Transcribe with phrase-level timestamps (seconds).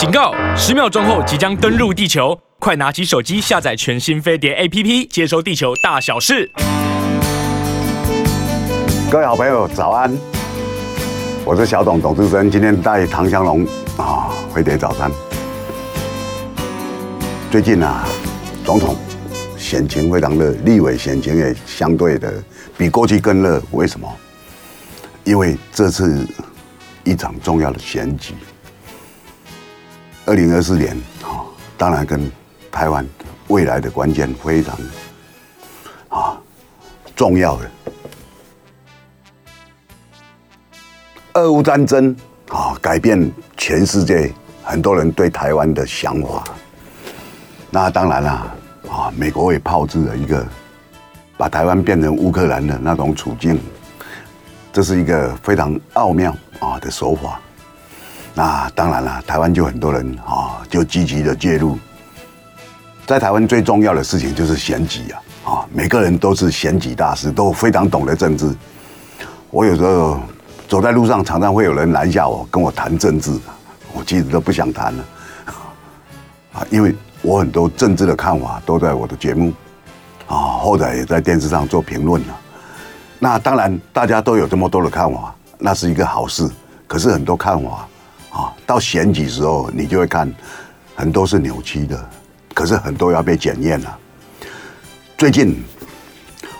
[0.00, 0.32] 警告！
[0.56, 6.50] 十秒钟后即将登陆地球，快拿起手机下载全新飞碟 APP，接收地球大小事。
[9.10, 10.10] 各位好朋友，早安！
[11.44, 13.62] 我是小董董志生，今天带唐香龙
[13.98, 15.10] 啊，飞碟早餐。
[17.50, 18.08] 最近啊，
[18.64, 18.96] 总统
[19.58, 22.42] 选情非常热，立委选情也相对的
[22.78, 23.62] 比过去更热。
[23.72, 24.10] 为什么？
[25.24, 26.26] 因为这次
[27.04, 28.32] 一场重要的选举。
[30.30, 31.42] 二零二四年，啊，
[31.76, 32.30] 当然跟
[32.70, 33.04] 台湾
[33.48, 34.78] 未来的关键非常
[36.08, 36.40] 啊
[37.16, 37.70] 重要的。
[41.32, 42.14] 俄乌战争
[42.48, 44.32] 啊，改变全世界
[44.62, 46.44] 很多人对台湾的想法。
[47.68, 48.30] 那当然了，
[48.88, 50.46] 啊，美国也炮制了一个
[51.36, 53.60] 把台湾变成乌克兰的那种处境，
[54.72, 57.40] 这是一个非常奥妙啊的手法。
[58.40, 61.78] 那当然了，台湾就很多人啊，就积极的介入。
[63.06, 68.50] 在台湾最重要的事情就是选举啊，啊，每个人都是选举大师，都非常懂得政治。
[69.50, 70.18] 我有时候
[70.66, 73.30] 走在路上，常常会有人拦下我，跟我谈政治，
[73.92, 75.04] 我其实都不想谈了，
[76.54, 79.52] 啊，因为我很多政治的看法都在我的节目，
[80.26, 82.34] 啊，或者也在电视上做评论了。
[83.18, 86.48] 那当然，大家都有这么多的看法，那是一个好事。
[86.86, 87.86] 可是很多看法。
[88.30, 90.32] 啊，到选举时候，你就会看，
[90.94, 92.08] 很多是扭曲的，
[92.54, 93.98] 可是很多要被检验了。
[95.18, 95.62] 最近，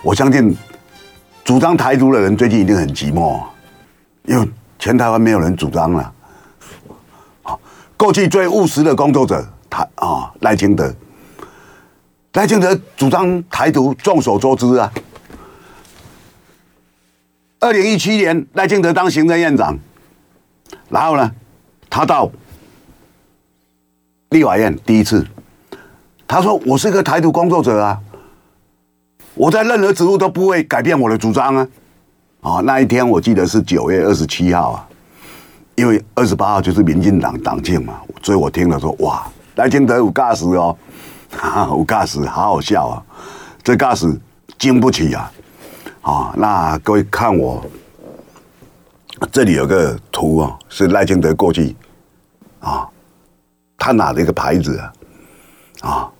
[0.03, 0.57] 我相信
[1.45, 3.41] 主张台独的人最近一定很寂寞，
[4.25, 6.13] 因为全台湾没有人主张了。
[7.45, 7.57] 啊，
[7.97, 10.93] 过去最务实的工作者，他啊赖清德，
[12.33, 14.93] 赖清德主张台独，众所周知啊。
[17.61, 19.79] 二零一七年，赖清德当行政院长，
[20.89, 21.31] 然后呢？
[21.91, 22.31] 他到
[24.31, 25.27] 立法院第一次，
[26.27, 28.01] 他说：“我是一个台独工作者啊，
[29.35, 31.69] 我在任何职务都不会改变我的主张啊。”
[32.41, 34.89] 啊，那一天我记得是九月二十七号啊，
[35.75, 40.75] 因为二十八号就是民进党党庆嘛，所以我听了说：“哇，赖清德有尬死哦，
[41.69, 43.03] 有尬死，好好笑啊，
[43.65, 44.19] 这尬死
[44.57, 45.33] 经不起啊。”
[46.03, 47.63] 啊，那各位看我。
[49.33, 51.75] 这里有个图啊，是赖清德过去
[52.61, 52.89] 啊，
[53.79, 54.93] 他拿了一个牌子啊，
[55.83, 56.11] 啊，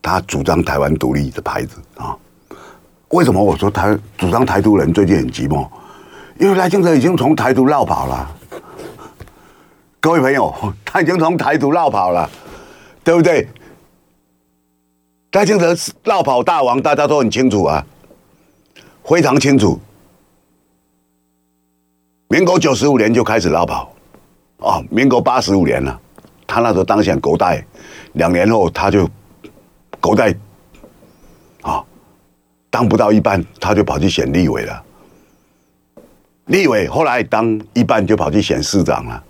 [0.00, 2.16] 他主张台湾独立的牌子啊。
[3.08, 5.68] 为什么我说他主张台独人最近很寂寞？
[6.38, 8.30] 因为赖清德已经从台独绕跑了。
[10.00, 12.28] 各位朋友， 他已经从台独绕跑了，
[13.04, 13.48] 对不对？
[15.32, 17.84] 赖清德是绕跑大王，大家都很清楚啊，
[19.04, 19.80] 非常清楚。
[22.32, 23.94] 民国九十五年就开始落跑，
[24.56, 26.00] 哦，民国八十五年了，
[26.46, 27.62] 他那时候当选国代，
[28.14, 29.06] 两年后他就
[30.00, 30.34] 国代，
[31.60, 31.84] 啊，
[32.70, 34.82] 当不到一半，他就跑去选立委了。
[36.46, 39.22] 立委后来当一半就跑去选市长了，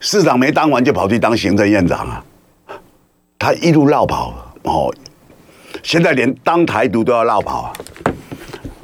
[0.00, 2.24] 市长没当完就跑去当行政院长啊，
[3.38, 4.90] 他一路绕跑哦，
[5.82, 7.72] 现在连当台独都要绕跑啊，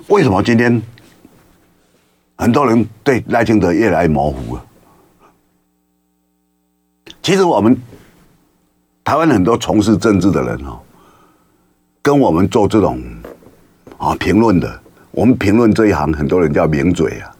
[0.08, 0.82] 为什么今天？
[2.40, 4.64] 很多人对赖清德越来越模糊了。
[7.22, 7.76] 其实我们
[9.04, 10.80] 台湾很多从事政治的人哦，
[12.00, 12.98] 跟我们做这种
[13.98, 14.80] 啊评论的，
[15.10, 17.30] 我们评论这一行，很多人叫名嘴啊。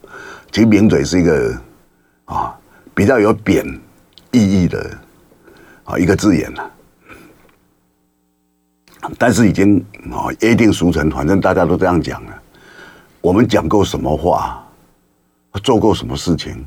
[0.52, 1.58] 其实名嘴是一个
[2.26, 2.54] 啊
[2.94, 3.64] 比较有贬
[4.32, 4.98] 意义的
[5.84, 6.70] 啊一个字眼了。
[9.16, 9.78] 但是已经
[10.12, 12.42] 啊约定俗成，反正大家都这样讲了。
[13.22, 14.62] 我们讲过什么话？
[15.58, 16.64] 做过什么事情，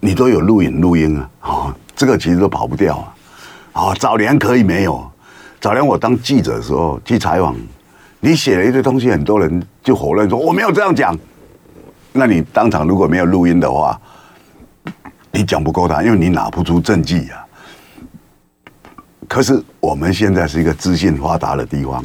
[0.00, 1.30] 你都有录影录音啊！
[1.40, 3.14] 啊，这个其实都跑不掉啊！
[3.72, 5.08] 啊，早年可以没有，
[5.60, 7.54] 早年我当记者的时候去采访，
[8.18, 11.16] 你写了一堆东西，很多人就否认说我没有这样讲。
[12.12, 14.00] 那你当场如果没有录音的话，
[15.30, 17.44] 你讲不过他，因为你拿不出证据呀。
[19.28, 22.02] 可是我们现在是一个资讯发达的地方，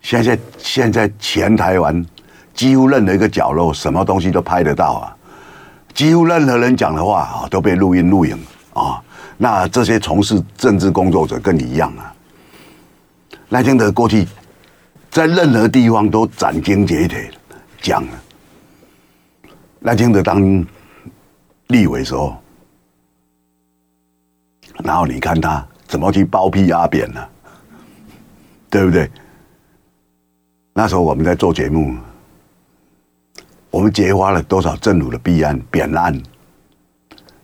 [0.00, 2.04] 现在现在全台湾。
[2.58, 5.16] 几乎任何一个角落，什么东西都拍得到啊！
[5.94, 8.36] 几乎任何人讲的话啊，都被录音录影
[8.74, 9.00] 啊。
[9.36, 12.12] 那这些从事政治工作者跟你一样啊。
[13.50, 14.26] 赖清德过去
[15.08, 17.30] 在任何地方都斩钉截铁
[17.80, 18.12] 讲了。
[19.82, 20.66] 赖清德当
[21.68, 22.36] 立委的时候，
[24.82, 27.24] 然后你看他怎么去包庇阿扁呢？
[28.68, 29.08] 对不对？
[30.72, 31.94] 那时候我们在做节目。
[33.70, 36.20] 我们揭发了多少政府的弊案、扁案，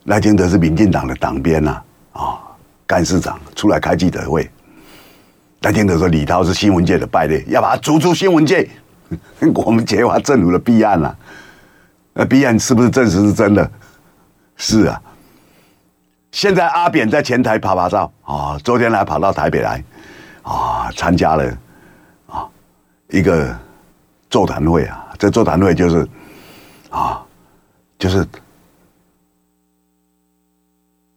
[0.05, 1.83] 赖清德是民进党的党鞭呐，
[2.13, 2.41] 啊，
[2.87, 4.51] 干事长出来开记者会，
[5.61, 8.69] 赖清德说李涛是新闻界的败类，要把他逐出新闻界。
[9.55, 11.17] 我们揭发政府的弊案了，
[12.15, 13.71] 那弊案是不是证实是真的？
[14.57, 15.01] 是啊。
[16.33, 19.85] 现在阿扁在前台拍拍照啊，昨天还跑到台北来
[20.43, 21.45] 啊，参加了
[22.27, 22.49] 啊
[23.11, 23.55] 一个
[24.31, 25.04] 座谈会啊。
[25.19, 26.09] 这座谈会就是
[26.91, 27.25] 啊，
[27.99, 28.27] 就是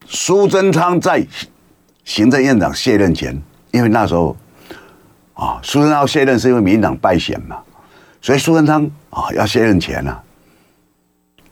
[0.07, 1.25] 苏贞昌在
[2.03, 3.39] 行政院长卸任前，
[3.71, 4.35] 因为那时候
[5.33, 7.57] 啊，苏贞昌卸任是因为民进党败选嘛。
[8.21, 10.23] 所以苏贞昌啊要卸任前啊，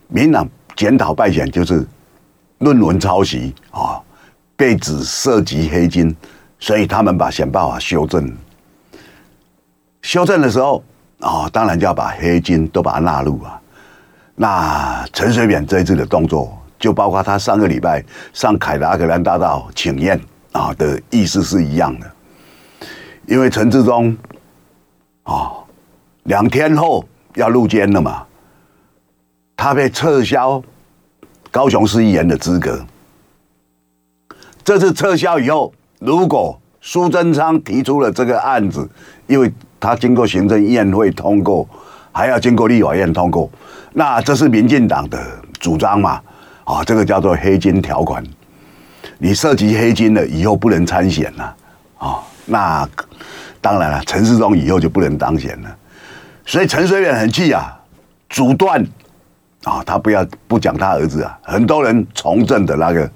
[0.08, 1.86] 民党检讨败选就是
[2.60, 4.02] 论文抄袭啊，
[4.56, 6.16] 被指涉及黑金，
[6.60, 8.36] 所以他们把选办法修正。
[10.02, 10.84] 修正的时候
[11.20, 13.60] 啊，当然就要把黑金都把它纳入啊。
[14.36, 18.04] 那陈水扁这一次的动作，就包括他上个礼拜
[18.34, 20.20] 上凯达格兰大道请愿
[20.52, 22.12] 啊的意思是一样的，
[23.26, 24.16] 因为陈志忠
[25.24, 25.52] 啊。
[26.24, 28.26] 两天后要入监了嘛？
[29.56, 30.60] 他被撤销
[31.52, 32.84] 高雄市议员的资格。
[34.64, 38.90] 这次撤销以后，如果苏贞昌提出了这个案子，
[39.28, 41.68] 因为他经过行政院会通过，
[42.12, 43.50] 还要经过立法院通过，
[43.94, 45.20] 那这是民进党的
[45.60, 46.22] 主张嘛？
[46.64, 48.24] 啊，这个叫做黑金条款。
[49.18, 51.56] 你涉及黑金了，以后不能参选了
[51.98, 52.20] 啊。
[52.46, 52.88] 那
[53.62, 55.76] 当然了，陈世忠以后就不能当选了。
[56.46, 57.80] 所以陈水扁很气啊，
[58.30, 58.84] 阻断
[59.64, 63.10] 啊，他不要不讲他儿子啊，很多人从政的那个，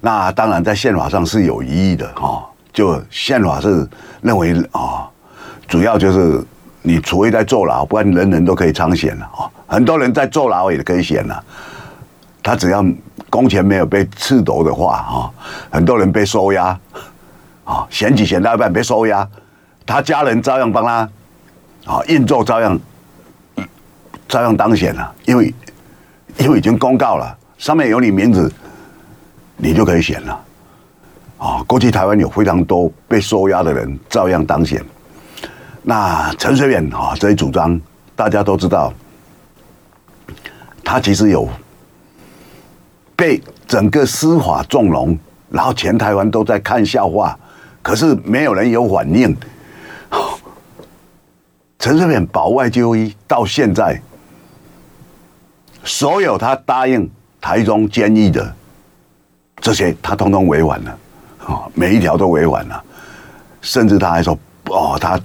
[0.00, 3.88] 那当然在宪法上是有疑义的哈，就宪法是
[4.22, 5.08] 认为啊，
[5.68, 6.42] 主要就是
[6.82, 11.44] 你除非在坐牢，不然人人都可以参选了啊，很多人在坐牢也可以选了，
[12.42, 12.84] 他只要
[13.30, 15.30] 公权没有被褫夺的话啊，
[15.70, 16.78] 很多人被收押
[17.64, 19.28] 啊，选举选到一半被收押，
[19.86, 21.08] 他家人照样帮他。
[21.86, 22.80] 啊，运作照样，
[24.26, 25.54] 照样当选了，因为
[26.38, 28.50] 因为已经公告了，上面有你名字，
[29.58, 30.40] 你就可以选了。
[31.36, 34.82] 啊，过去台湾有非常多被收押的人，照样当选。
[35.86, 37.78] 那陈水扁啊，这一主张
[38.16, 38.90] 大家都知道，
[40.82, 41.46] 他其实有
[43.14, 45.18] 被整个司法纵容，
[45.50, 47.38] 然后全台湾都在看笑话，
[47.82, 49.36] 可是没有人有反应。
[51.78, 54.00] 陈水扁保外就医到现在，
[55.84, 57.10] 所有他答应
[57.42, 58.54] 台中监狱的
[59.60, 60.98] 这些，他通通委婉了，
[61.46, 62.82] 啊，每一条都委婉了，
[63.60, 64.38] 甚至他还说，
[64.70, 65.20] 哦，他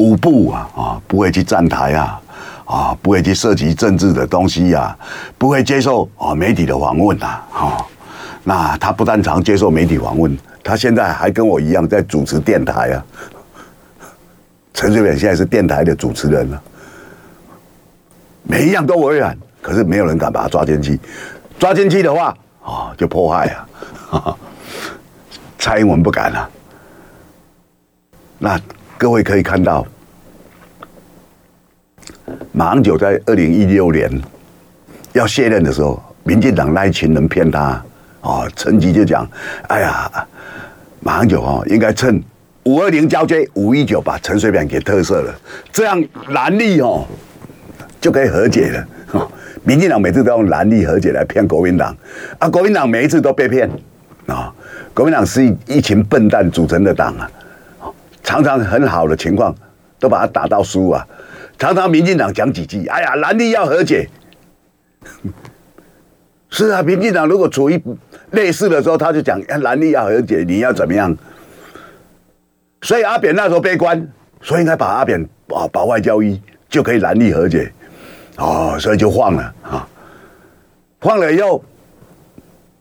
[0.00, 2.20] 五不啊，啊，不会去站台啊，
[2.64, 4.96] 啊，不会去涉及政治的东西呀，
[5.36, 7.84] 不会接受啊媒体的访问呐，啊，
[8.42, 13.04] 那他不但常接受媒体访问，他现在还跟我一样在主持电台啊。
[14.72, 16.62] 陈水扁现在是电台的主持人了，
[18.42, 20.98] 每一样都违反，可是没有人敢把他抓进去。
[21.58, 23.54] 抓进去的话，啊，就迫害
[24.10, 24.34] 啊！
[25.58, 26.48] 蔡英文不敢啊。
[28.38, 28.58] 那
[29.00, 29.86] 各位可以看到，
[32.52, 34.10] 马英九在二零一六年
[35.14, 37.82] 要卸任的时候，民进党那一群人骗他
[38.20, 39.26] 啊，陈吉就讲
[39.68, 40.28] ：“哎呀，
[41.00, 42.22] 马英九啊，应该趁。”
[42.64, 45.34] 五二零交接，五一九把陈水扁给特赦了，
[45.72, 47.06] 这样蓝绿哦
[48.02, 48.86] 就可以和解了。
[49.64, 51.96] 民进党每次都用蓝绿和解来骗国民党，
[52.38, 53.66] 啊，国民党每一次都被骗
[54.26, 54.52] 啊。
[54.92, 57.30] 国民党是一一群笨蛋组成的党啊，
[58.30, 59.52] 常常很好的情况
[59.98, 61.04] 都把他打到输啊。
[61.58, 64.08] 常常民进党讲几句，哎呀，蓝绿要和解。
[66.48, 67.82] 是啊，民进党如果处于
[68.30, 71.16] 类似的时候，他就讲蓝绿要和解，你要怎么样？
[72.82, 74.08] 所以阿扁那时候悲观，
[74.40, 77.72] 所以应该把阿扁啊保外交医，就可以蓝绿和解，
[78.36, 79.88] 哦，所以就放了啊，
[81.00, 81.62] 放了以后，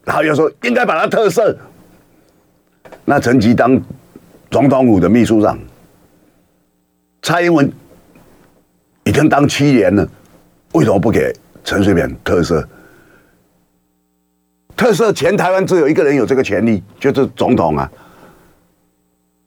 [0.06, 1.56] 然后又说应该把他特赦。
[3.04, 3.80] 那陈吉当
[4.50, 5.58] 总统府的秘书长，
[7.22, 7.72] 蔡英文
[9.04, 10.08] 已经当七年了，
[10.74, 11.32] 为什么不给
[11.64, 12.66] 陈水扁特赦？
[14.76, 17.92] 特赦全台湾只有一个人有这个权利，就是总统啊。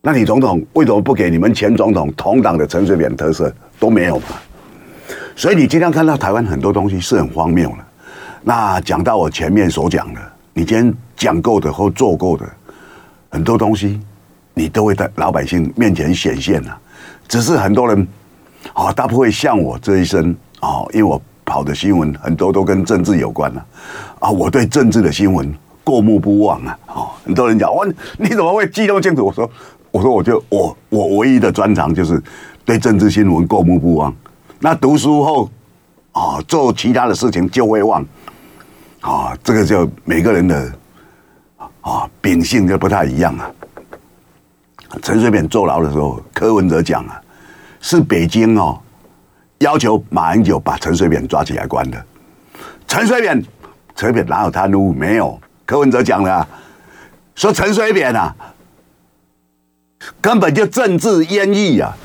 [0.02, 3.52] 那你总统为什么不给你们前总统同党的陈水扁特赦？
[3.80, 4.26] 都没有嘛？
[5.34, 7.78] 所以你今天看到台湾很多东西是很荒谬的。
[8.42, 10.20] 那讲到我前面所讲的，
[10.52, 12.48] 你今天讲过的或做过的
[13.30, 14.00] 很多东西，
[14.54, 16.78] 你都会在老百姓面前显现了。
[17.28, 18.06] 只是很多人
[18.72, 23.66] 啊，他不会像我这一生啊，因为我跑的新闻很多都跟政治有关了
[24.20, 26.78] 啊，我对政治的新闻过目不忘啊。
[26.88, 27.86] 哦，很多人讲哇，
[28.18, 29.24] 你怎么会记那么清楚？
[29.26, 29.50] 我说，
[29.90, 32.22] 我说，我就我我唯一的专长就是
[32.64, 34.14] 对政治新闻过目不忘。
[34.60, 35.50] 那读书后
[36.12, 38.04] 啊，做其他的事情就会忘。
[39.00, 40.72] 啊，这个就每个人的
[41.80, 43.50] 啊秉性就不太一样啊。
[45.00, 47.20] 陈水扁坐牢的时候，柯文哲讲啊，
[47.80, 48.78] 是北京哦
[49.58, 52.04] 要求马英九把陈水扁抓起来关的。
[52.86, 53.42] 陈水扁，
[53.94, 54.92] 陈水扁哪有贪污？
[54.92, 55.40] 没有。
[55.64, 56.46] 柯文哲讲的啊，
[57.34, 58.34] 说陈水扁啊，
[60.20, 61.96] 根本就政治阉抑啊。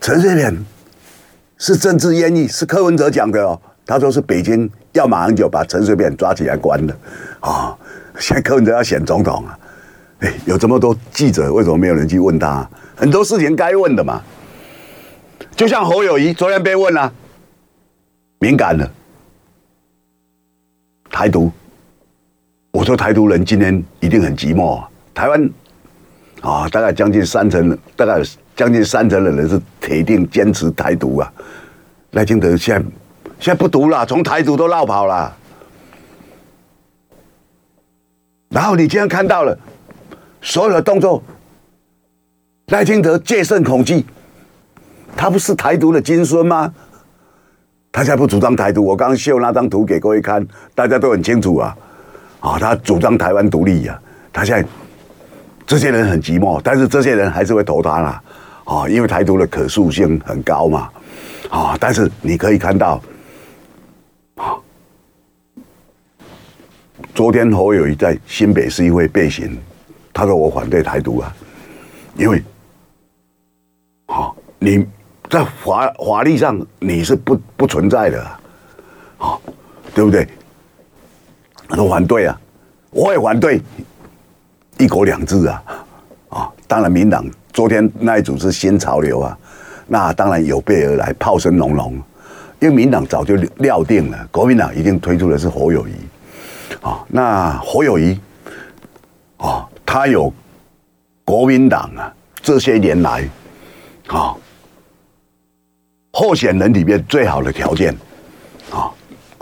[0.00, 0.64] 陈水扁
[1.58, 3.60] 是政治阉抑，是柯文哲讲的哦。
[3.84, 6.92] 他说是北京要马英九把陈水扁抓起来关的
[7.38, 7.78] 啊、哦。
[8.18, 9.56] 现在柯文哲要选总统啊，
[10.20, 12.68] 哎，有这么多记者，为什么没有人去问他？
[12.94, 14.22] 很多事情该问的嘛。
[15.54, 17.12] 就像侯友谊昨天被问了、
[18.38, 18.90] 敏感了。
[21.10, 21.50] 台独，
[22.70, 24.88] 我说台独人今天一定很寂寞啊。
[25.14, 25.50] 台湾
[26.42, 28.22] 啊，大概将近三成，大概
[28.54, 31.32] 将近三成的人是铁定坚持台独啊。
[32.12, 32.86] 赖清德现在
[33.38, 35.34] 现在不独了，从台独都绕跑了。
[38.50, 39.58] 然后你今天看到了
[40.46, 41.20] 所有的动作，
[42.68, 44.06] 赖清德戒慎恐惧，
[45.16, 46.72] 他不是台独的金孙吗？
[47.90, 51.76] 他现在不主张台独，我刚刚秀那张图给各位看，大家都很清楚啊。
[52.38, 54.00] 啊，他主张台湾独立呀。
[54.32, 54.68] 他现在
[55.66, 58.22] 这些人很寂寞，但是这些人还是会投他啦。
[58.66, 60.88] 啊，因为台独的可塑性很高嘛。
[61.50, 63.02] 啊，但是你可以看到，
[64.36, 64.54] 啊，
[67.16, 69.58] 昨天侯友宜在新北市议会备询，
[70.16, 71.30] 他说我反对台独啊，
[72.16, 72.42] 因为，
[74.06, 74.86] 啊，你。
[75.28, 78.22] 在法法律上你是不不存在的，
[79.18, 79.36] 啊，
[79.92, 80.24] 对不对？
[81.68, 82.40] 他说反对啊，
[82.90, 83.60] 我也反对
[84.78, 85.62] 一国两制啊，
[86.28, 89.36] 啊，当然民党昨天那一组是新潮流啊，
[89.88, 92.00] 那当然有备而来，炮声隆隆，
[92.60, 95.92] 因为民党早就料定了，国民党一定推出的是侯友谊，
[96.82, 98.16] 啊，那侯友谊，
[99.38, 100.30] 啊，他有
[101.24, 102.12] 国民党啊
[102.42, 103.26] 这些年来，
[104.08, 104.36] 啊。
[106.12, 107.96] 候选人里面最好的条件，
[108.70, 108.92] 啊，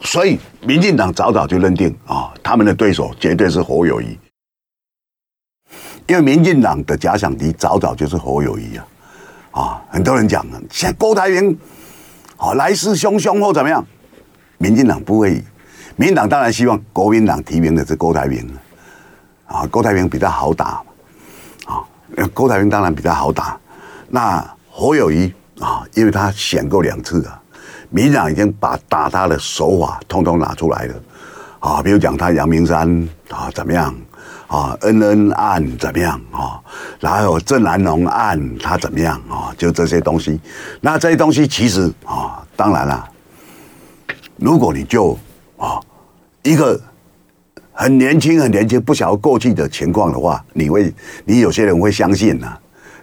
[0.05, 4.17] 所以民进党早早就认定啊，他们的对手绝对是侯友谊，
[6.07, 8.87] 因为民进党的假想敌早早就是侯友谊啊，
[9.51, 11.59] 啊，很多人讲啊，现在郭台铭
[12.37, 13.85] 啊来势汹汹或怎么样，
[14.59, 15.43] 民进党不会，
[15.97, 18.49] 民进党当然希望国民党提名的是郭台铭，
[19.47, 20.83] 啊郭台铭比较好打，
[21.67, 21.83] 啊，
[22.33, 23.59] 郭台铭当然比较好打，
[24.09, 25.33] 那侯友谊。
[25.61, 27.41] 啊，因为他选过两次啊，
[27.89, 30.95] 民党已经把打他的手法通通拿出来了，
[31.61, 33.95] 啊，比如讲他阳明山啊怎么样，
[34.49, 36.61] 啊恩恩案怎么样啊，
[36.99, 40.41] 然后郑南龙案他怎么样啊，就这些东西，
[40.81, 43.09] 那这些东西其实啊，当然了，
[44.35, 45.17] 如果你就
[45.57, 45.81] 啊
[46.43, 46.79] 一个
[47.75, 52.57] 很年轻很年轻不晓得过去的情况的话，你会你有些人会相信呐，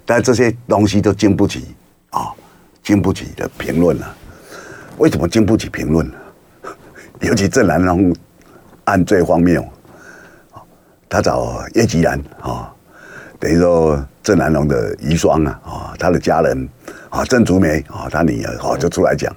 [0.06, 1.76] 但这些东西都经不起
[2.10, 2.32] 啊。
[2.84, 4.16] 经不起的评论了，
[4.98, 6.14] 为什么经不起评论呢？
[7.22, 8.12] 尤其郑南榕
[8.86, 9.64] 案最荒谬，
[11.08, 12.74] 他找叶吉兰啊，
[13.40, 16.68] 等于说郑南榕的遗孀啊，啊，他的家人
[17.12, 19.32] 啊，郑竹梅啊，他女儿啊，就出来讲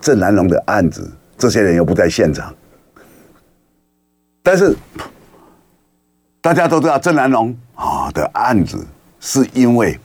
[0.00, 2.52] 郑南榕的案子，这些人又不在现场，
[4.50, 4.74] 但是
[6.40, 8.82] 大家都知道郑南榕啊的案子
[9.20, 10.00] 是因为。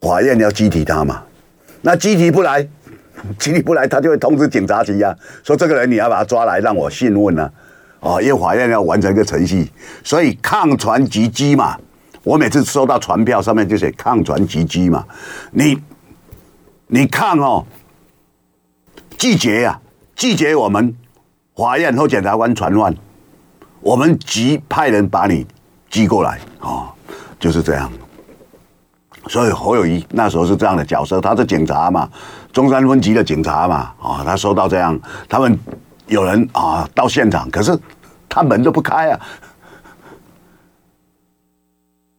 [0.00, 1.24] 法院要羁提他嘛？
[1.82, 2.62] 那羁提不来，
[3.40, 7.52] 羁提不来，他就会通知警察局啊，说这个人你要把他抓来让我讯问啊。
[7.98, 9.68] 哦，因为法院要完成一个程序，
[10.04, 11.76] 所以抗传即羁嘛。
[12.22, 15.04] 我每次收到传票上面就写抗传即羁嘛。
[15.50, 15.76] 你
[16.86, 17.66] 你看哦，
[19.18, 19.80] 拒绝呀，
[20.14, 20.94] 拒绝我们
[21.56, 22.94] 法院或检察官传唤，
[23.80, 25.46] 我们即派人把你
[25.88, 26.88] 寄过来哦，
[27.40, 27.90] 就是这样。
[29.28, 32.08] 所以侯友谊那时候是这样的角色，他是警察嘛，
[32.52, 34.98] 中山分局的警察嘛，啊，他收到这样，
[35.28, 35.58] 他们
[36.06, 37.76] 有人啊到现场，可是
[38.28, 39.20] 他门都不开啊，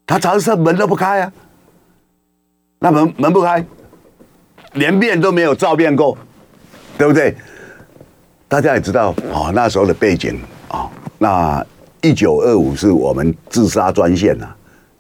[0.06, 1.32] 他查证门都不开啊，
[2.80, 3.64] 那门门不开，
[4.74, 6.18] 连面都没有照面过，
[6.98, 7.38] 对不对？
[8.50, 10.40] 大家也知道啊，那时候的背景
[10.70, 11.66] 啊，那
[12.02, 14.48] 一九二五是我们自杀专线呐，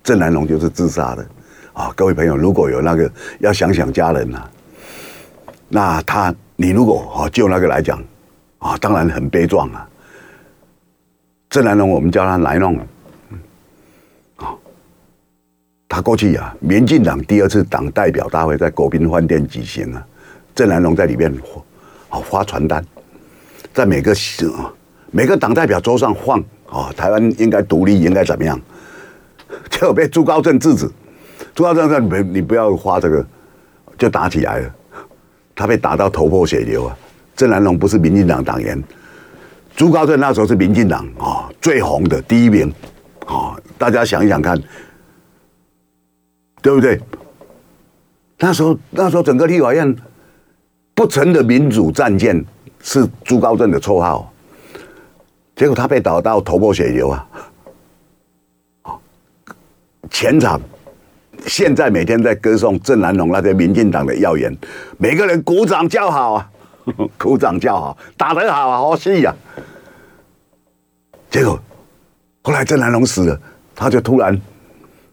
[0.04, 1.26] 郑南榕就是自杀的。
[1.72, 4.52] 啊，各位朋友，如果有那个要想想家人呐、啊，
[5.70, 8.04] 那他你如果啊就那个来讲
[8.58, 9.88] 啊，当然很悲壮啊。
[11.50, 12.78] 郑南榕，我们叫他来弄，
[14.36, 14.52] 啊，
[15.88, 20.06] 他过去啊，民进党第二次党代表大会在国宾饭店举行啊，
[20.54, 21.32] 郑南榕在里面
[22.10, 22.84] 发啊发传单，
[23.78, 24.12] 在每个
[25.12, 28.60] 每个党代表桌上放啊，台湾应该独立，应该怎么样？
[29.70, 30.90] 结果被朱高正制止，
[31.54, 33.24] 朱高正说：“你你不要花这个，
[33.96, 34.76] 就打起来了。”
[35.56, 36.98] 他被打到头破血流啊！
[37.36, 38.84] 郑南榕不是民进党党员。
[39.76, 42.74] 朱高正那时候是民进党啊最红的第一名
[43.28, 44.60] 啊，大家想一想看，
[46.64, 47.00] 对不对？
[48.40, 49.96] 那时候那时候整个立法院
[50.96, 52.44] 不成的民主战舰
[52.82, 54.32] 是朱高正的绰号，
[55.56, 57.28] 结果他被打到头破血流啊！
[60.10, 60.60] 全场
[61.46, 64.56] 现在每天在歌颂郑南榕那些民进党的要员，
[64.98, 66.50] 每个人鼓掌叫好啊，
[67.20, 69.36] 鼓掌叫好，打得好，好戏呀！
[71.30, 71.60] 结果，
[72.42, 73.40] 后来郑南榕死了，
[73.76, 74.40] 他就突然，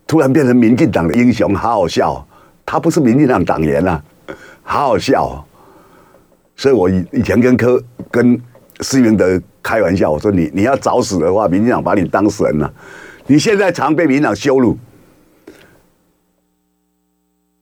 [0.07, 2.25] 突然变成民进党的英雄，好好笑。
[2.65, 4.03] 他不是民进党党员啊，
[4.63, 5.45] 好好笑。
[6.57, 8.41] 所以我以以前跟柯跟
[8.81, 12.73] 施明德开玩笑，我说你你要早死的话，民进党把你当神了。
[13.27, 14.77] 你现在常被民进党羞辱，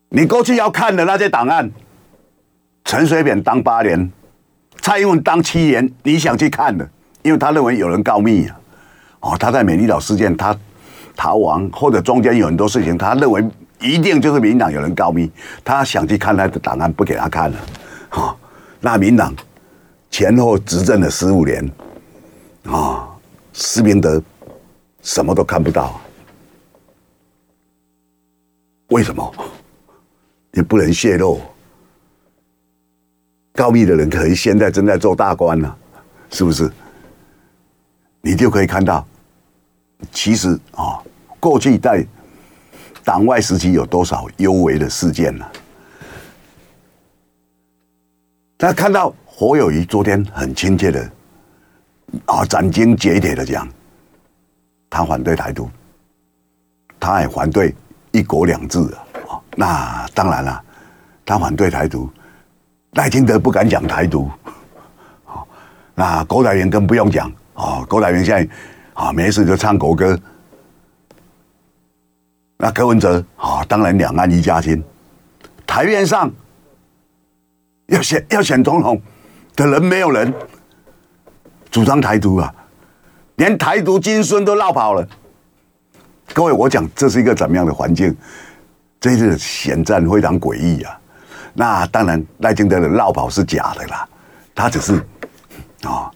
[0.09, 1.71] 你过去要看的那些档案，
[2.85, 4.11] 陈水扁当八年，
[4.81, 6.89] 蔡英文当七年，你想去看的？
[7.23, 8.61] 因为他认为有人告密啊，
[9.21, 10.57] 哦，他在美丽岛事件他
[11.15, 13.45] 逃亡，或者中间有很多事情，他认为
[13.81, 15.31] 一定就是民进党有人告密，
[15.63, 17.59] 他想去看他的档案，不给他看了，
[18.11, 18.35] 啊，
[18.85, 19.33] 那民党
[20.11, 21.65] 前后执政了十五年，
[22.65, 23.09] 啊，
[23.53, 24.21] 施明德
[25.03, 26.01] 什么都看不到，
[28.89, 29.33] 为什么？
[30.55, 31.41] 也不能泄露，
[33.55, 35.75] 告密的人可能现在正在做大官呢，
[36.31, 36.71] 是不是？
[38.21, 39.07] 你就可以看到，
[40.11, 41.01] 其实啊，
[41.39, 42.05] 过去在
[43.05, 45.47] 党外时期有多少幽微的事件呢？
[48.63, 51.11] 他看到侯友谊昨天很亲切的
[52.27, 53.69] 啊，斩钉截铁的讲，
[54.89, 55.69] 他反对台独，
[57.01, 57.75] 他也反对
[58.13, 58.79] 一国两制
[59.27, 59.41] 啊。
[59.57, 60.63] 那当然了，
[61.27, 62.09] 他反对台独，
[62.93, 64.31] 赖清德不敢讲台独，
[65.97, 67.29] 那郭台铭更不用讲。
[67.55, 68.49] 啊，郭台铭现在
[68.95, 70.17] 啊，没事就唱国歌。
[72.59, 74.81] 那柯文哲啊，当然两岸一家亲。
[75.67, 76.31] 台面上
[77.87, 79.01] 要选要选总统
[79.57, 80.33] 的人没有人
[81.71, 82.55] 主张台独啊，
[83.37, 85.07] 连台独金孙都落跑了。
[86.35, 88.17] 各位，我讲这是一个怎么样的环境？
[89.01, 90.99] 这次选战非常诡异啊。
[91.55, 94.09] 那当然赖清德的落跑是假的啦，
[94.55, 94.95] 他只是
[95.83, 96.11] 啊。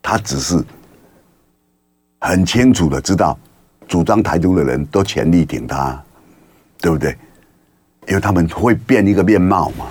[0.00, 0.64] 他只是
[2.20, 3.38] 很清楚的知道，
[3.86, 6.02] 主张台独的人都全力挺他，
[6.80, 7.14] 对不对？
[8.06, 9.84] 因为他们会变一个面貌嘛。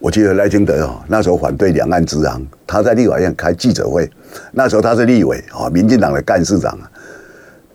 [0.00, 4.10] 我记得赖清德哦，那时候反对两岸直航，他在立法院开记者会，
[4.50, 6.90] 那时候他是立委啊，民进党的干事长啊，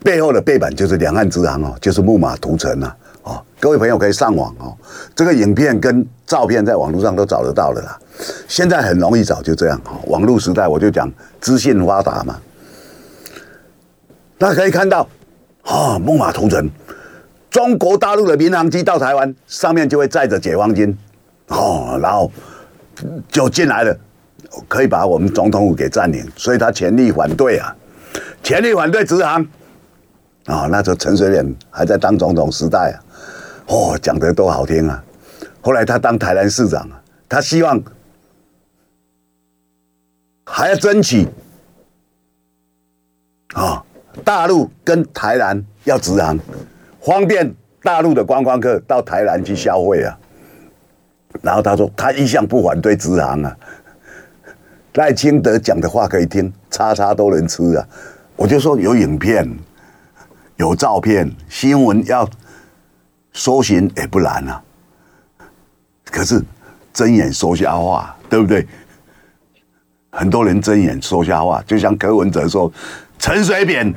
[0.03, 2.97] 背后的背板就是两岸直航哦，就是木马屠城啊。
[3.21, 4.75] 哦，各位朋友可以上网哦，
[5.15, 7.99] 这个影片跟照片在网络上都找得到的啦。
[8.47, 9.99] 现在很容易找，就这样哈。
[10.07, 12.39] 网络时代，我就讲资讯发达嘛。
[14.37, 15.07] 大家可以看到，
[15.63, 16.69] 啊，木马屠城，
[17.49, 20.95] 中国大陆的民航机到台湾，上面就会载着解放军，
[21.47, 22.31] 哦，然后
[23.29, 23.97] 就进来了，
[24.67, 27.75] 可以把我们总统府给占领，所以他全力反对啊，
[28.41, 29.45] 全力反对直航。
[30.45, 32.95] 啊，那时候陈水扁还在当总统时代啊。
[33.67, 35.03] 哦，讲的多好听啊！
[35.61, 37.81] 后来他当台南市长啊，他希望
[40.45, 41.27] 还要争取
[43.55, 43.83] 啊，
[44.23, 46.37] 大陆跟台南要直航，
[47.01, 50.15] 方便大陆的观光客到台南去消费啊。
[51.41, 53.55] 然后他说，他一向不反对直航啊。
[54.93, 57.87] 赖清德讲的话可以听，叉叉都能吃啊。
[58.35, 59.47] 我就说有影片，
[60.57, 62.27] 有照片，新闻要。
[63.37, 64.63] 搜寻也不难啊，
[66.05, 66.41] 可是
[66.93, 68.65] 睁眼说瞎话，对不对？
[70.09, 72.71] 很多人睁眼说瞎话，就像柯文哲说，
[73.19, 73.93] 陈水扁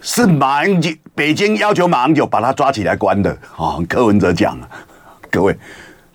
[0.00, 3.78] 是马英九，北京要求马英九把他抓起来关的啊。
[3.88, 4.58] 柯文哲讲，
[5.36, 5.54] 各位，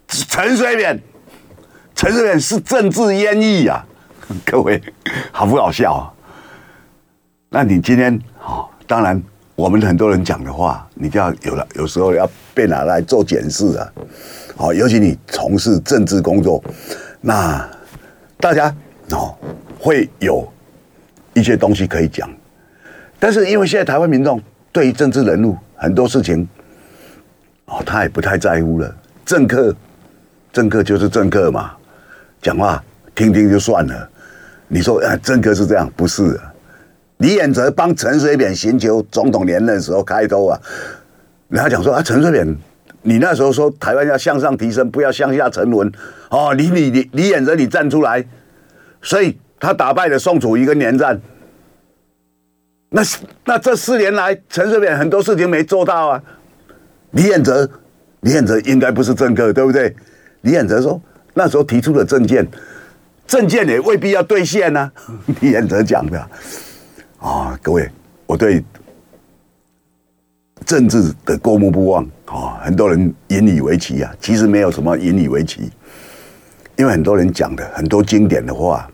[0.08, 1.00] 陈水扁，
[1.94, 3.86] 陈水扁是政治阉抑啊，
[4.44, 4.82] 各位，
[5.32, 6.12] 好不好笑啊？
[7.50, 9.22] 那你今天啊，当然。
[9.54, 13.94] 我们很多人讲的话，你就要有了，有时候要被拿来做检视啊。
[14.58, 16.64] 哦，尤其你从事政治工作，
[17.20, 17.70] 那
[18.38, 18.76] 大家
[19.12, 19.38] 哦
[19.78, 20.52] 会有
[21.36, 22.28] 一些东西可以讲。
[23.20, 26.48] 但是因为现在台湾民众对于政治人物很多事情，
[27.66, 28.96] 哦，他也不太在乎了。
[29.26, 29.76] 政客，
[30.52, 31.72] 政客就是政客嘛，
[32.42, 32.84] 讲话
[33.16, 34.10] 听听就算了。
[34.68, 35.92] 你说，啊，政客是这样？
[35.96, 36.40] 不是。
[37.18, 40.60] 李远哲帮陈水扁寻求总统连任的时候开头啊，
[41.50, 42.58] 人家讲说啊，陈水扁，
[43.04, 45.92] 你那时候说台湾要向上提升，不要向下沉沦。
[46.30, 48.26] 哦，你你你李远哲你站出来，
[49.02, 51.22] 所以他打败了宋楚瑜跟连战。
[52.90, 53.02] 那
[53.46, 56.24] 那这四年来，陈水扁很多事情没做到啊。
[57.12, 57.70] 李远哲，
[58.22, 59.96] 李远哲应该不是政客，对不对？
[60.42, 61.02] 李远哲说，
[61.34, 62.48] 那时候提出的政见，
[63.28, 64.92] 政见也未必要兑现呢、啊。
[65.42, 66.20] 李远哲讲的
[67.20, 67.90] 啊、各位，
[68.26, 68.64] 我对
[70.66, 75.70] 政治的过目不忘啊、很多人引以为奇啊，其实没有什么引以为奇，
[76.76, 78.90] 因为很多人讲的很多经典的话，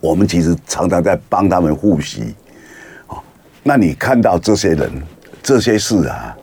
[0.00, 2.34] 我们其实常常在帮他们复习。
[3.62, 4.90] 那你看到这些人、
[5.42, 6.36] 这些事啊，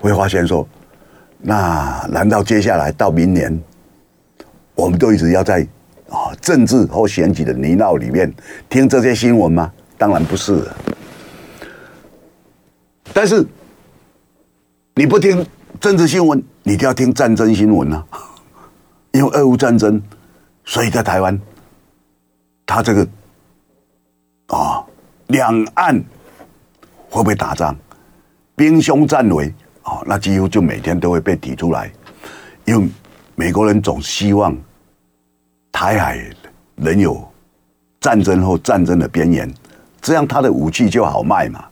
[0.00, 0.66] 会发现说，
[1.40, 3.62] 那难道接下来到明年，
[4.74, 5.66] 我们都一直要在
[6.10, 8.32] 啊政治或选举的泥淖里面
[8.68, 9.72] 听这些新闻吗？
[9.96, 10.66] 当然不是。
[13.12, 13.46] 但是
[14.94, 15.44] 你不听
[15.80, 18.04] 政治新闻，你就要听战争新闻啊，
[19.12, 20.00] 因为俄乌战争，
[20.64, 21.40] 所以在台湾，
[22.66, 23.06] 他这个
[24.48, 24.84] 啊
[25.28, 26.04] 两岸。
[27.10, 27.74] 会不会打仗？
[28.54, 29.50] 兵凶战危
[29.88, 31.90] 啊，那几乎就每天都会被提出来，
[32.64, 32.88] 因为
[33.34, 34.56] 美国人总希望
[35.72, 36.30] 台海
[36.74, 37.26] 能有
[38.00, 39.52] 战争或战争的边缘，
[40.00, 41.64] 这样他的武器就好卖嘛。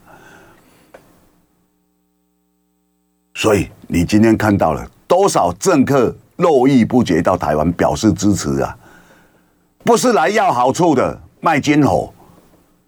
[3.35, 8.77] 所以你今天看到了多少政客络绎不绝到台湾表示支持啊？
[9.85, 12.13] 不是来要好处的卖军火，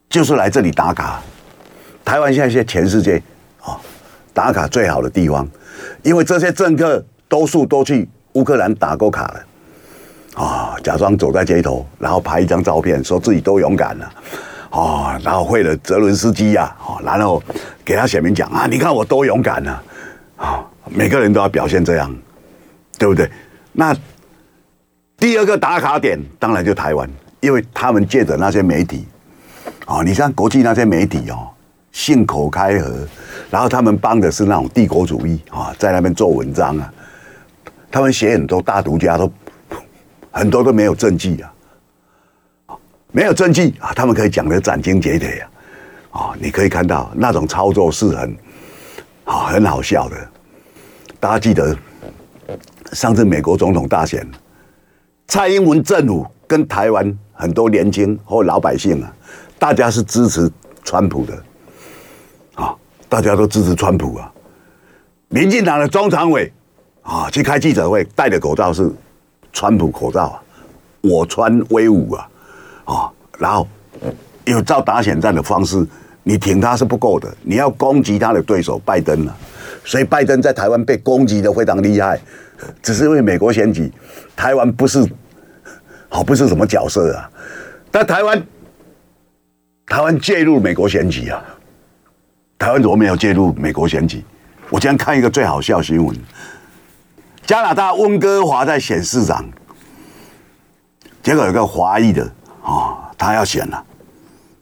[0.09, 1.21] 就是来这里打卡。
[2.05, 3.23] 台湾现在是全世界
[4.39, 5.45] 打卡最好的地方，
[6.05, 9.45] 因为这些政客多数都去乌克兰打过卡了
[10.41, 14.13] 啊，假装走在街头，然后拍一张照片，说自己多勇敢了
[14.71, 16.73] 啊，然后会了泽伦斯基呀，
[17.03, 17.43] 然后
[17.85, 19.77] 给他选民讲啊，你看我多勇敢呢
[20.37, 22.17] 啊，每个人都要表现这样，
[22.97, 23.29] 对不对？
[23.73, 23.93] 那
[25.17, 29.05] 第二个打卡点当然就台湾，因为他们借着那些媒体
[29.85, 31.49] 啊，你像国际那些媒体哦。
[31.99, 32.95] 信口开河，
[33.51, 36.95] 然后他们帮的是那种帝国主义啊，在那边做文章啊，
[37.91, 39.29] 他们写很多大独家都
[40.31, 41.53] 很多都没有证据啊，
[43.11, 45.45] 没有证据啊，他们可以讲得斩钉截铁
[46.13, 48.37] 啊，啊，你可以看到那种操作是很
[49.25, 50.17] 啊很好笑的。
[51.19, 51.77] 大家记得
[52.93, 54.25] 上次美国总统大选，
[55.27, 59.13] 蔡英文政府跟台湾很多年轻或老百姓啊，
[59.59, 60.49] 大家是支持
[60.85, 61.43] 川普的。
[63.09, 64.31] 大家都支持川普啊！
[65.29, 66.53] 民进党的中常委
[67.03, 68.91] 啊，去开记者会，戴的口罩是
[69.53, 70.43] 川普口罩啊，
[71.01, 72.29] 我穿威武啊！
[72.85, 73.67] 啊，然后
[74.45, 75.87] 有照打选战的方式，
[76.23, 79.35] 你挺他是不够的，你要攻击他的对手拜登啊。
[79.85, 82.21] 所以拜登在台湾被攻击的非常厉害，
[82.83, 83.91] 只是因为美国选举，
[84.37, 85.07] 台湾不是
[86.11, 87.31] 好不是什么角色啊，
[87.91, 88.47] 但台湾
[89.87, 91.43] 台湾介入美国选举啊。
[92.59, 94.25] 台湾怎么没有介入美国选举？
[94.69, 96.15] 我今天看一个最好笑新闻：
[97.47, 99.49] 加拿大温哥华在选市长，
[101.23, 102.25] 结果有个华裔的
[102.63, 103.83] 啊、他要选了，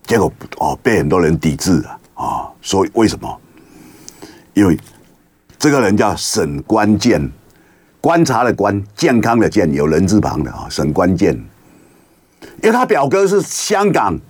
[0.04, 3.40] 结果哦被很多人抵制了啊、哦，说为什么？
[4.52, 4.78] 因为
[5.58, 7.32] 这个人叫沈关键，
[8.00, 11.34] 观察的观，健康的健，有人字旁的啊，沈关键，
[12.62, 14.20] 因为他表哥是香港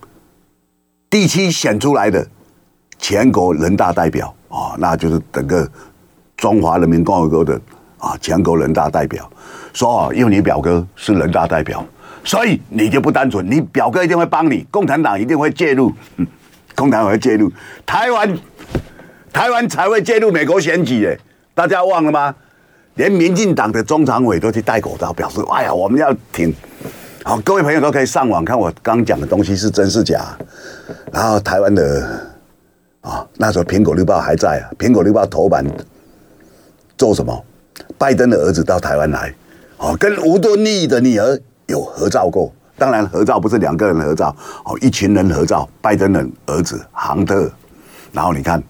[1.11, 2.25] 地区选出来的。
[2.99, 5.69] 全国人大代表啊，那就是整个
[6.37, 7.61] 中华人民共和国的
[7.99, 9.29] 啊，全国人大代表
[9.73, 11.85] 说，因为你表哥是人大代表，
[12.25, 15.93] 所以你就不单纯，你表哥一定会帮你，共产党一定会介入，
[16.75, 17.53] 共产党会介入，
[17.85, 18.39] 台湾
[19.33, 21.19] 台湾才会介入美国选举诶，
[21.55, 22.35] 大家忘了吗？
[22.95, 26.53] 连民进党的中常委都去戴口罩，表示哎呀，我们要挺。
[27.25, 30.37] 好，各位朋友都可以上网看我刚讲的东西是真是假，
[31.13, 32.26] 然后台湾的。
[33.07, 35.65] 啊，那时候《苹果日报》还在啊，《苹果日报》头版
[36.99, 37.45] 做什么？
[37.97, 39.33] 拜登的儿子到台湾来，
[39.77, 42.53] 哦，跟吴敦义的女儿有合照过。
[42.77, 45.69] 当然，合照不是两个人合照，哦，一群人合照。
[45.81, 47.49] 拜登的儿子杭特，
[48.13, 48.61] 然后你看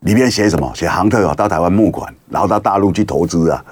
[0.00, 0.70] 里面写什么？
[0.74, 3.64] 写杭特啊，到台湾募款，然后到大陆去投资啊，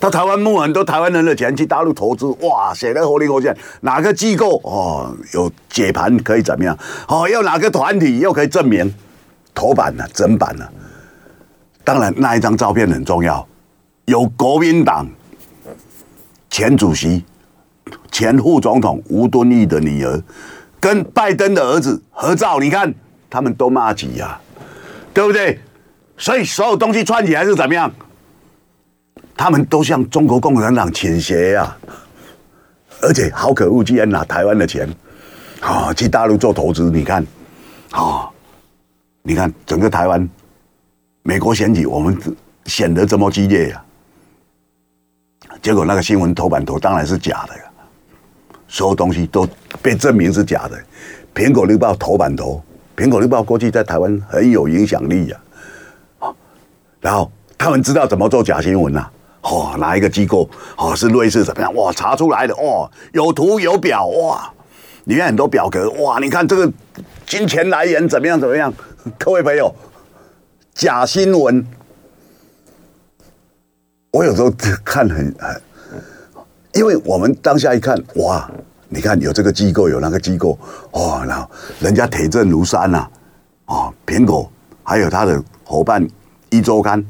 [0.00, 6.76] 到台湾募很多台湾人的钱去大陆投资，哇，写的活灵活现，哪个机构哦有解盘可以怎么样？
[7.08, 8.92] 哦，要哪个团体又可以证明
[9.58, 10.70] 头版呢、啊、整版呢、啊？
[11.82, 13.44] 当然，那一张照片很重要，
[14.04, 15.04] 有国民党
[16.48, 17.24] 前主席、
[18.12, 20.22] 前副总统吴敦义的女儿
[20.78, 22.94] 跟拜登的儿子合照，你看
[23.28, 24.38] 他们都麻吉呀，
[25.12, 25.58] 对不对？
[26.16, 27.90] 所以所有东西串起来是怎么样？
[29.36, 31.76] 他们都向中国共产党倾斜呀，
[33.00, 34.88] 而且好可恶，竟然拿台湾的钱，
[35.60, 36.90] 啊，去大陆做投资。
[36.90, 37.24] 你看，
[37.92, 38.28] 啊，
[39.28, 40.26] 你看整个台湾，
[41.22, 42.18] 美国选举我们
[42.64, 43.84] 显得这么激烈呀，
[45.60, 47.62] 结果那个新闻头版头当然是假的呀，
[48.66, 49.46] 所有东西都
[49.82, 50.82] 被证明是假的。
[51.34, 52.62] 苹果日报头版头，
[52.96, 55.36] 苹果日报过去在台湾很有影响力呀，
[56.20, 56.34] 啊，
[56.98, 59.06] 然后他们知道怎么做假新闻呐。
[59.42, 60.48] 哦，哪一个机构？
[60.78, 61.74] 哦，是瑞士怎么样？
[61.74, 64.50] 哇，查出来的哦，有图有表哇，
[65.04, 66.72] 里面很多表格哇，你看这个
[67.26, 68.72] 金钱来源怎么样怎么样？
[69.16, 69.74] 各位朋友，
[70.74, 71.64] 假新闻，
[74.10, 74.50] 我有时候
[74.84, 75.62] 看很很，
[76.72, 78.50] 因为我们当下一看哇，
[78.88, 80.58] 你看有这个机构有那个机构
[80.90, 81.48] 哦，然后
[81.80, 83.08] 人家铁证如山呐，啊，
[83.66, 84.50] 哦，苹果
[84.82, 86.06] 还有他的伙伴
[86.50, 87.02] 一周刊，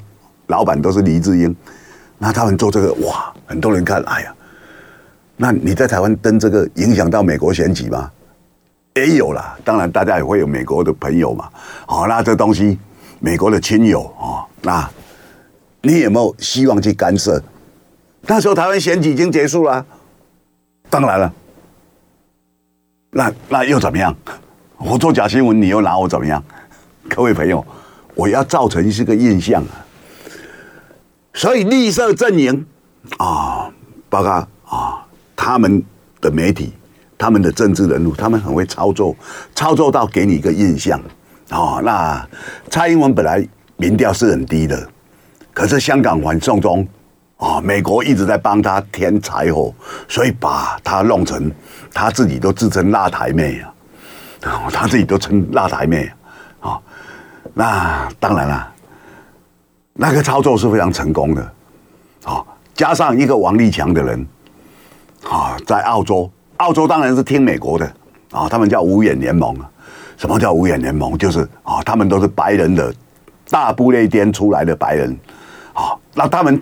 [0.46, 1.54] 老板都是黎智英。
[2.18, 4.34] 那他们做这个哇，很多人看，哎呀，
[5.36, 8.10] 那你在台湾登这个，影响到美国选举吗？
[8.98, 11.48] 也有啦，当然大家也会有美国的朋友嘛。
[11.86, 12.78] 好，那这东西，
[13.20, 14.90] 美国的亲友啊，那
[15.82, 17.42] 你有没有希望去干涉？
[18.22, 19.84] 那时候台湾选举已经结束了，
[20.90, 21.32] 当然了，
[23.10, 24.14] 那那又怎么样？
[24.76, 26.42] 我做假新闻，你又拿我怎么样？
[27.08, 27.64] 各位朋友，
[28.14, 29.86] 我要造成是个印象啊。
[31.34, 32.66] 所以绿色阵营
[33.16, 33.70] 啊，
[34.10, 35.06] 包括啊，
[35.36, 35.82] 他们
[36.20, 36.72] 的媒体、
[37.18, 39.14] 他们的政治人物，他们很会操作，
[39.54, 40.98] 操作到给你一个印象
[41.50, 41.82] 哦。
[41.84, 42.26] 那
[42.70, 44.88] 蔡英文本来民调是很低的，
[45.52, 46.86] 可是香港反送中
[47.36, 49.74] 啊，美国一直在帮他添柴火，
[50.08, 51.50] 所以把他弄成
[51.92, 53.60] 他自己都自称辣台妹
[54.42, 56.10] 啊，他自己都称辣台妹
[56.60, 56.80] 啊。
[57.52, 58.74] 那当然了。
[60.00, 61.52] 那个操作是非常成功的，
[62.22, 62.40] 啊，
[62.72, 64.24] 加上一个王立强的人，
[65.28, 67.86] 啊，在澳洲，澳洲当然是听美国的，
[68.30, 69.68] 啊，他们叫五眼联盟啊。
[70.16, 71.16] 什么叫五眼联盟？
[71.16, 72.94] 就是啊，他们都是白人的
[73.50, 75.18] 大不列颠出来的白人，
[75.72, 76.60] 啊，那他们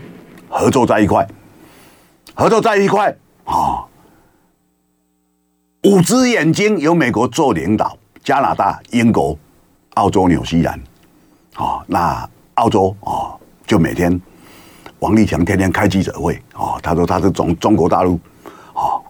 [0.49, 1.27] 合作在一块，
[2.35, 3.85] 合作在一块，啊，
[5.85, 9.39] 五只眼睛由美国做领导，加拿大、英国、
[9.95, 10.81] 澳洲、纽西兰，
[11.55, 12.29] 啊，那。
[12.57, 14.19] 澳洲啊，就每天
[15.01, 18.19] 王立强天天开记者会啊，他说他是从中国大陆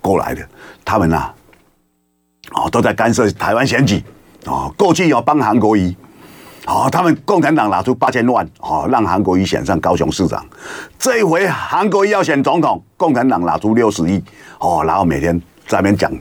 [0.07, 0.49] 过来的，
[0.85, 1.17] 他们呐
[2.53, 4.05] 啊都在干涉台湾选举
[4.45, 5.93] 哦，过去要帮韩国瑜
[6.67, 10.47] 哦，他们共产党拿出八千万哦，让韩国瑜选上高雄市长，
[10.97, 14.23] 这一回韩国瑜要选总统，共产党拿出六十亿
[14.61, 16.13] 哦，然后每天在那边讲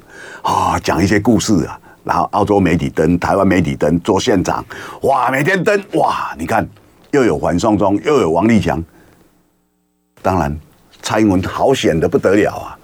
[0.42, 4.66] 啊讲一些故事啊，然后澳洲媒体登，台湾媒体登，做县长
[5.04, 6.68] 哇，每天登哇，你看。
[7.12, 8.84] 又有反送中，又有王立强，
[10.22, 10.54] 当然
[11.02, 12.78] 蔡英文好险的不得了啊！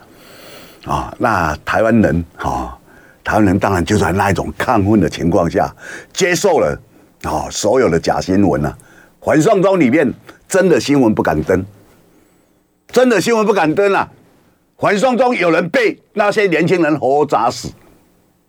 [0.86, 2.78] 啊，那台湾人啊，
[3.24, 5.74] 台湾人当然就在那一种亢奋的情况下
[6.12, 6.78] 接受了
[7.24, 8.78] 啊所有的假新闻啊，
[9.20, 10.12] 环送中里面
[10.48, 11.64] 真的新闻不敢登，
[12.88, 14.10] 真的新闻不敢登啊！
[14.76, 17.72] 环送中有人被那些年轻人活砸死，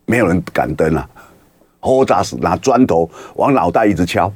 [0.07, 1.07] 没有人敢登啊！
[1.79, 4.33] 活砸死，拿砖头往脑袋一直敲。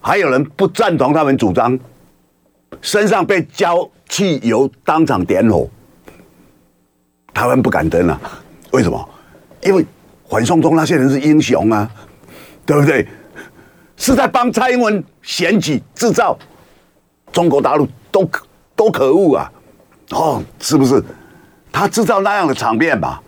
[0.00, 1.78] 还有人不赞同他们主张，
[2.82, 5.66] 身上被浇汽油，当场点火。
[7.40, 8.20] 台湾不敢登啊？
[8.70, 9.08] 为什么？
[9.62, 9.82] 因为
[10.28, 11.90] 反送中那些人是英雄啊，
[12.66, 13.08] 对不对？
[13.96, 16.38] 是在帮蔡英文选举制造
[17.32, 18.30] 中国大陆都
[18.76, 19.52] 都可恶啊！
[20.10, 21.02] 哦，是不是？
[21.72, 23.22] 他制造那样的场面吧？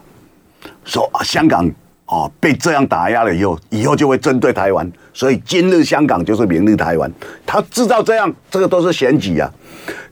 [0.85, 1.66] 说啊，香港。
[2.05, 7.11] 哦，被这样打压了以后，以后就会针对台湾，所以今日香港就是明日台湾。
[7.46, 9.51] 他制造这样，这个都是选举啊。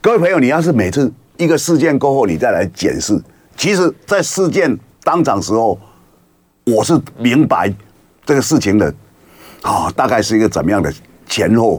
[0.01, 3.21] 各位朋友，你要是每次一个事件过后，你再来检视，
[3.61, 5.79] 其实，在事件当场时候，
[6.65, 7.71] 我是明白
[8.25, 8.87] 这个事情的，
[9.61, 10.91] 啊、哦，大概是一个怎么样的
[11.27, 11.77] 前后，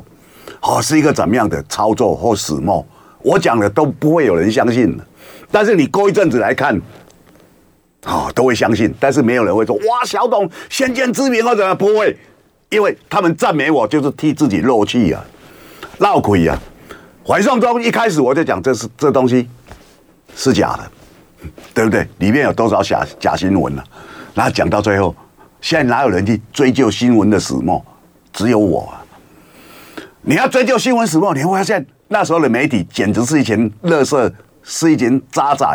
[0.60, 2.86] 啊、哦，是一个怎么样的操作或始末，
[3.24, 4.96] 我讲的都不会有人相信。
[5.50, 6.80] 但是你过一阵子来看。
[8.04, 12.15] 啊、哦，都会相信，但是没有人会说哇，小董先见之明或者不会，
[12.70, 15.26] 因为他们赞美我就是替自己漏气啊，
[15.98, 16.60] 闹亏啊。
[17.26, 19.50] 怀送中一开始我就讲这是这东西
[20.36, 20.91] 是假的，
[21.73, 22.08] 对不对？
[22.19, 23.88] 里面有多少假假新闻呢、啊？
[24.34, 25.15] 然后讲到最后，
[25.60, 27.84] 现在哪有人去追究新闻的始末？
[28.32, 29.04] 只有我啊！
[30.21, 34.32] 你要追究新闻始末，你会发现那时候的媒体简直是一群垃圾，
[34.63, 35.65] 是一群渣仔，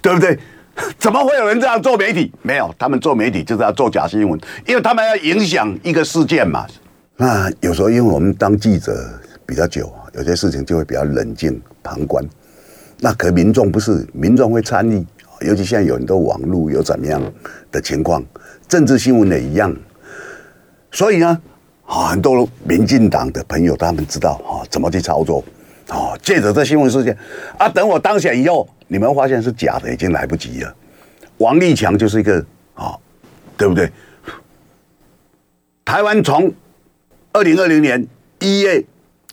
[0.00, 0.38] 对不对？
[0.98, 2.30] 怎么会有人这样做媒体？
[2.42, 6.66] 没有，他们做媒体就是要做假新闻，因为他们要影响一个事件嘛。
[7.16, 8.94] 那有时候，因为我们当记者
[9.46, 12.22] 比较久，有些事情就会比较冷静旁观。
[12.98, 15.04] 那可民众不是，民众会参与，
[15.40, 17.20] 尤其现在有很多网络有怎么样
[17.70, 18.24] 的情况，
[18.68, 19.74] 政治新闻也一样。
[20.92, 21.40] 所以呢，
[21.84, 25.44] 很多民进党的朋友他们知道啊怎么去操作，
[25.88, 27.16] 啊，借着这新闻事件
[27.58, 28.68] 啊，等我当选以后。
[28.88, 30.72] 你们发现是假的，已经来不及了。
[31.38, 32.38] 王立强就是一个
[32.74, 32.96] 啊、
[33.56, 33.90] 对不对？
[35.84, 36.52] 台湾从
[37.32, 38.06] 二零二零年
[38.38, 38.84] 一月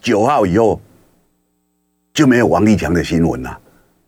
[0.02, 0.82] 九号以后
[2.14, 3.58] 就没有王立强的新闻了，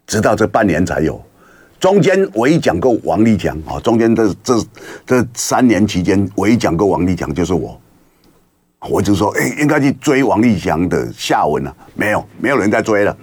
[0.06, 1.22] 直到这半年才有。
[1.80, 4.66] 中间唯一讲过王立强啊，中间这这
[5.06, 7.80] 这三年期间唯一讲过王立强就是我。
[8.88, 13.18] 我就说，哎，应该去追王立强的下文了，没有，没有人在追了。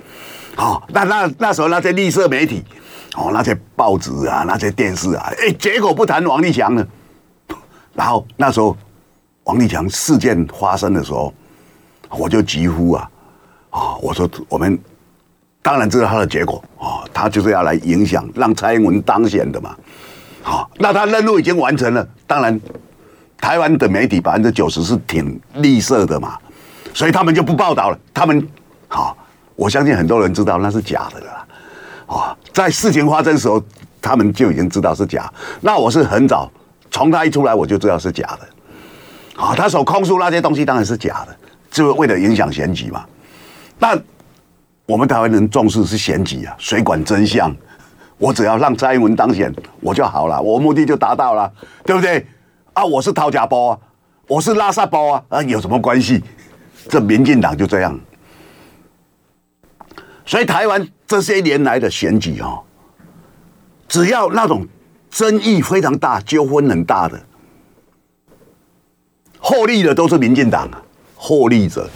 [0.57, 2.65] 好、哦，那那那时候那些绿色媒体，
[3.15, 6.87] 哦，那些报纸啊，那些电视啊，哎，结果不谈王立强了。
[7.95, 8.77] 然后那时候
[9.45, 11.33] 王立强事件发生的时候，
[12.11, 13.09] 我就疾呼啊，
[13.73, 14.79] 啊、我说我们
[15.61, 19.75] 当然知道他的结果啊、他就是要来影响让蔡英文当选的嘛。
[20.43, 22.07] 好、那他任务已经完成了。
[22.27, 22.61] 当然，
[23.41, 26.39] 台湾的媒体百分之九十是挺绿色的嘛，
[26.95, 27.99] 所以他们就不报道了。
[28.15, 28.47] 他们
[28.87, 29.17] 好。
[29.55, 31.47] 我相信很多人知道那是假的了，
[32.07, 33.63] 啊，在事情发生的时候，
[34.01, 35.31] 他们就已经知道是假。
[35.61, 36.51] 那我是很早，
[36.91, 41.37] 从他一出来我就知道是假的，啊，他所控诉那些东西当然是假的，
[41.71, 43.05] 就是为了影响选举嘛。
[43.83, 44.01] 但
[44.87, 47.53] 我们台湾人重视是选举啊，谁管真相？
[48.17, 51.53] 我只要让蔡英文当选，我就好了，我目的就达到了，
[51.85, 52.25] 对不对？
[52.75, 53.79] 啊，我是掏假包啊，
[54.29, 56.23] 我是拉萨包啊，啊，有什么关系？
[56.89, 57.99] 这民进党就这样。
[60.25, 62.63] 所以台湾这些年来的选举哦，
[63.89, 64.65] 只要那种
[65.11, 67.21] 争议非常大、纠纷很大的，
[69.41, 70.81] 获利的都是民进党啊，
[71.17, 71.91] 获利者。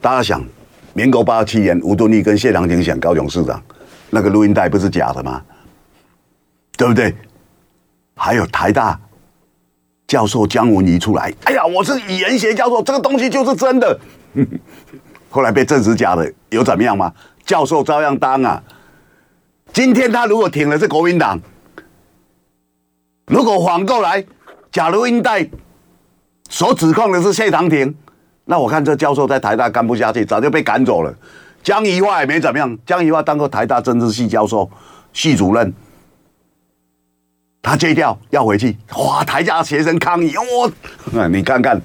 [0.00, 0.40] 大家想，
[0.92, 3.62] 民国八七年吴敦义跟谢长廷选高雄市长，
[4.10, 5.42] 那个录音带不是假的吗？
[6.76, 7.14] 对不对？
[8.14, 8.98] 还有台大
[10.06, 13.98] 教授江文仪出来，哎呀，我是语言学教授，这个东西就是真的。
[15.30, 17.12] 后来被证实假的，有怎么样吗？
[17.46, 18.62] 教授照样当啊！
[19.72, 21.40] 今天他如果挺的是国民党，
[23.26, 24.24] 如果反过来，
[24.72, 25.48] 假如应代
[26.48, 27.94] 所指控的是谢长廷，
[28.50, 31.14] 那我看这教授在台大干不下去，早就被赶走了。
[31.62, 34.68] 江宜樺也没怎么样，江宜樺当过台大政治系教授、
[35.12, 35.72] 系主任，
[37.62, 39.22] 他借调要回去，哇！
[39.22, 41.28] 台大学生抗议，哇！
[41.28, 41.80] 你看看，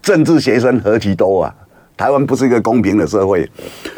[0.00, 1.52] 政治学生何其多啊！
[1.96, 3.50] 台湾不是一个公平的社会，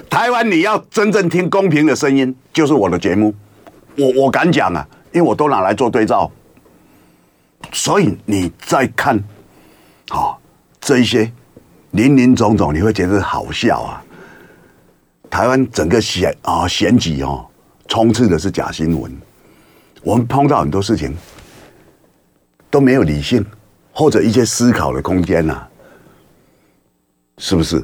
[0.08, 3.34] 台湾你要真正听公平的声音，就是我的节目，
[3.98, 6.30] 我我敢讲啊，因为我都拿来做对照，
[7.72, 9.22] 所以你再看，
[10.08, 10.40] 好
[10.80, 11.30] 这一些
[11.92, 14.05] 林林总总，你会觉得好笑啊。
[15.31, 17.46] 台湾整个选啊选举哦，
[17.88, 19.11] 充斥的是假新闻，
[20.02, 21.16] 我们碰到很多事情
[22.70, 23.44] 都没有理性
[23.92, 25.68] 或者一些思考的空间呐、啊。
[27.38, 27.83] 是不是？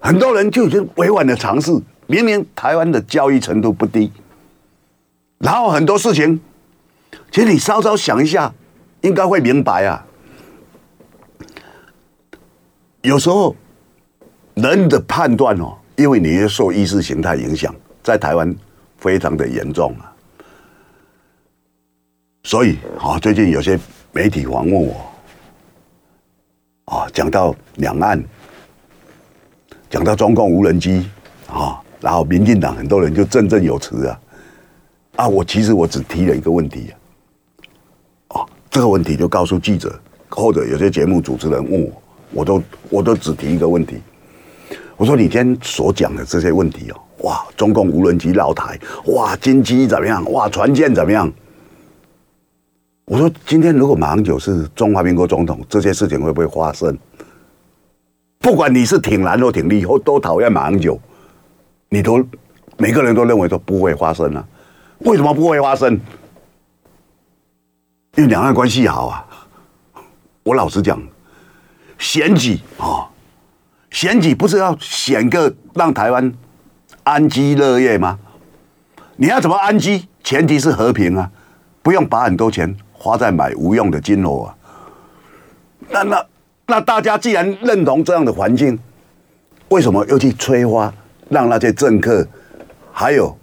[0.00, 1.70] 很多人就已经委婉的尝试，
[2.06, 4.10] 明明台湾的教育程度不低，
[5.38, 6.40] 然后很多事情，
[7.30, 8.52] 其实你稍稍想一下，
[9.02, 10.04] 应该会明白啊。
[13.02, 13.54] 有时候
[14.54, 18.54] 人的判断哦，因为你也受意识形态影响，在台湾
[18.98, 20.12] 非常的严重啊。
[22.42, 23.78] 所以啊，最近有些
[24.12, 24.94] 媒体访问我。
[26.86, 28.20] 啊，讲到两岸，
[29.88, 31.08] 讲到中共无人机
[31.46, 34.20] 啊，然后民进党很多人就振振有词啊，
[35.16, 36.92] 啊，我其实我只提了一个问题
[38.28, 39.98] 啊，这个问题就告诉记者
[40.28, 44.00] 或者有些节目主持人问我，我都我都只提一个问题，
[44.96, 51.30] 我说你今天所讲的这些问题哦，哇，中共无人机绕台，哇，军机怎么样，哇，船舰怎么样？
[53.04, 56.96] 我说：今天如果马英九是中华民国总统，这些事情会不会发生？
[58.38, 60.98] 不管你是挺蓝或挺绿，或都讨厌马英九，
[61.88, 62.24] 你都
[62.76, 64.46] 每个人都认为说不会发生啊？
[65.00, 65.92] 为什么不会发生？
[68.14, 69.26] 因为两岸关系好啊。
[70.42, 71.02] 我老实讲，
[72.00, 73.06] 选举啊，
[73.90, 76.32] 选举不是要选个让台湾
[77.04, 78.18] 安居乐业吗？
[79.16, 80.02] 你要怎么安居？
[80.24, 81.30] 前提是和平啊，
[81.82, 84.56] 不用把很多钱花在买无用的金楼啊。
[85.90, 86.26] 那那
[86.66, 88.78] 那大家既然认同这样的环境，
[89.68, 90.92] 为什么又去催花，
[91.28, 92.26] 让那些政客
[92.92, 93.36] 还有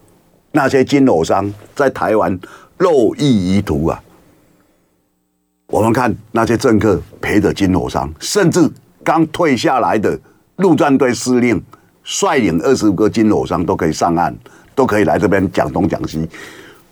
[0.51, 2.39] 那些金楼商在台湾
[2.77, 4.01] 落益于途啊？
[5.67, 8.69] 我们看那些政客陪着金楼商，甚至
[9.03, 10.17] 刚退下来的
[10.57, 11.61] 陆战队司令
[12.03, 14.33] 率领二十五个金楼商都可以上岸，
[14.73, 16.27] 都可以来这边讲东讲西，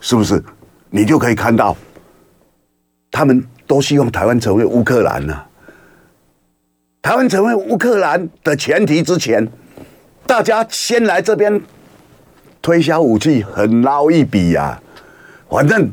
[0.00, 0.42] 是不是？
[0.90, 1.74] 你就可以看到，
[3.10, 5.48] 他们都希望台湾成为乌克兰呢、啊。
[7.00, 9.48] 台湾成为乌克兰的前提之前，
[10.26, 11.58] 大家先来这边
[12.60, 14.82] 推销武器，很捞一笔呀、啊。
[15.48, 15.90] 反正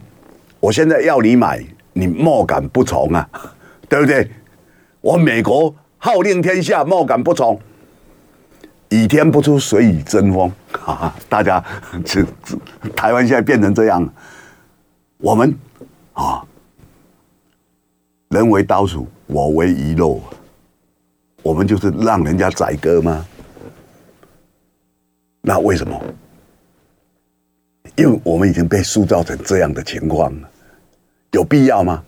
[0.59, 1.65] 我现在要你买。
[1.93, 3.29] 你莫敢不从啊，
[3.87, 4.29] 对不对？
[5.01, 7.59] 我美国号令天下，莫敢不从。
[8.89, 10.51] 倚天不出，谁与争锋？
[10.85, 11.63] 啊， 大家
[12.05, 12.23] 这
[12.95, 14.07] 台湾现在变成这样，
[15.17, 15.55] 我们
[16.13, 16.45] 啊，
[18.29, 20.21] 人为刀俎，我为鱼肉，
[21.41, 23.25] 我们就是让人家宰割吗？
[25.41, 25.99] 那为什么？
[27.95, 30.49] 因为我们已经被塑造成这样的情况了。
[31.33, 32.01] 有必要吗？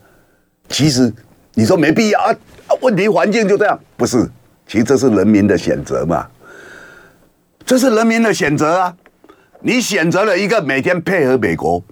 [0.68, 1.12] 其实
[1.54, 2.34] 你说没必要啊，
[2.80, 4.28] 问题环境就这样，不是？
[4.66, 6.26] 其实这是人民的选择嘛，
[7.64, 8.96] 这是人民的选择啊！
[9.60, 11.82] 你选择了一个每天配合美国、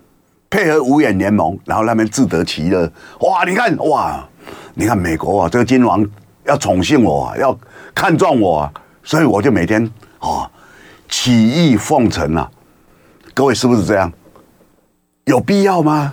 [0.51, 2.91] 配合五眼联盟，然后那边自得其乐。
[3.21, 4.29] 哇，你看哇，
[4.75, 6.05] 你看美国啊，这个金王
[6.45, 7.57] 要宠幸我啊，要
[7.95, 8.73] 看中我啊，
[9.03, 10.51] 所以我就每天啊
[11.09, 12.51] 起义奉承啊。
[13.33, 14.13] 各位是不是这样？
[15.25, 16.13] 有必要吗？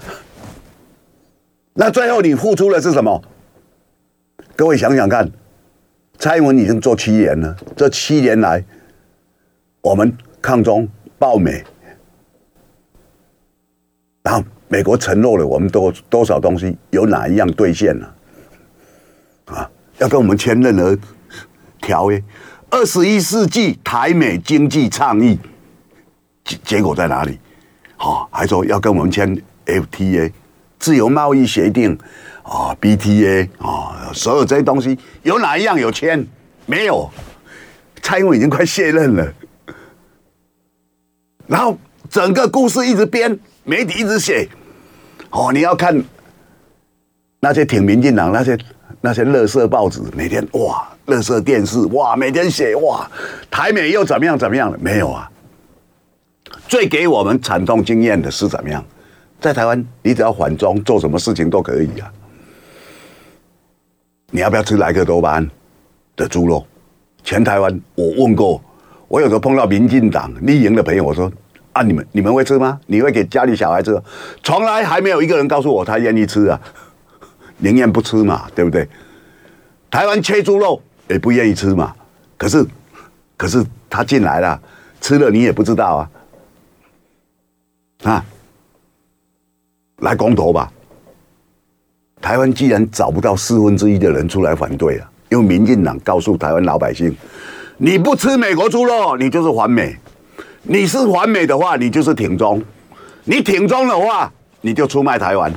[1.74, 3.22] 那最后你付出的是什么？
[4.56, 5.30] 各位想想看，
[6.20, 8.64] 蔡英文已经做七年了，这七年来，
[9.80, 11.64] 我们抗中抱美，
[14.22, 18.16] 然后美国承诺了我们多多少东西，有哪一样兑现了？
[19.46, 20.98] 啊，要跟我们签任何
[21.82, 22.22] 条约？
[22.70, 25.40] 二十一世纪台美经济倡议，
[26.44, 27.40] 结结果在哪里？
[27.96, 30.32] 好，还说要跟我们签 FTA。
[30.82, 31.98] 自由贸易协定
[32.42, 36.26] 啊，BTA 啊，所有这些东西有哪一样有签？
[36.66, 37.08] 没有。
[38.02, 39.34] 蔡英文已经快卸任了，
[41.46, 41.78] 然后
[42.10, 44.50] 整个故事一直编，媒体一直写。
[45.30, 46.04] 哦，你要看
[47.40, 48.58] 那些挺民进党那些
[49.02, 53.08] 那些乐色报纸，每天哇，乐色电视哇，每天写哇，
[53.52, 54.78] 台美又怎么样怎么样了？
[54.82, 55.30] 没有啊。
[56.68, 58.84] 最给我们惨痛经验的是怎么样？
[59.42, 62.14] 在台湾，你只要缓中，做什么事情都可以啊。
[64.30, 65.50] 你要不要吃莱克多巴胺
[66.16, 66.64] 的猪肉？
[67.24, 68.64] 全台湾我问过，
[69.08, 71.30] 我有时候碰到民进党绿营的朋友，我说
[71.74, 72.80] 啊，你们你们会吃吗？
[72.86, 74.00] 你会给家里小孩吃？
[74.44, 76.62] 从来还没有一个人告诉我他愿意吃啊，
[77.58, 78.88] 宁愿不吃嘛，对不对？
[79.90, 80.80] 台湾切猪肉
[81.10, 81.96] 也不愿意吃嘛，
[82.38, 82.64] 可是
[83.36, 84.62] 可是他进来了，
[85.02, 85.96] 吃了你也不知道
[88.04, 88.26] 啊，啊。
[90.02, 90.72] 来公投吧！
[92.22, 97.16] 台湾既然找不到四分之一的人出来反对了，因为民进党告诉台湾老百姓：
[97.78, 99.96] 你不吃美国猪肉，你就是反美；
[100.62, 102.60] 你是反美的话，你就是挺中；
[103.24, 104.32] 你挺中的话，
[104.62, 105.52] 你就出卖台湾。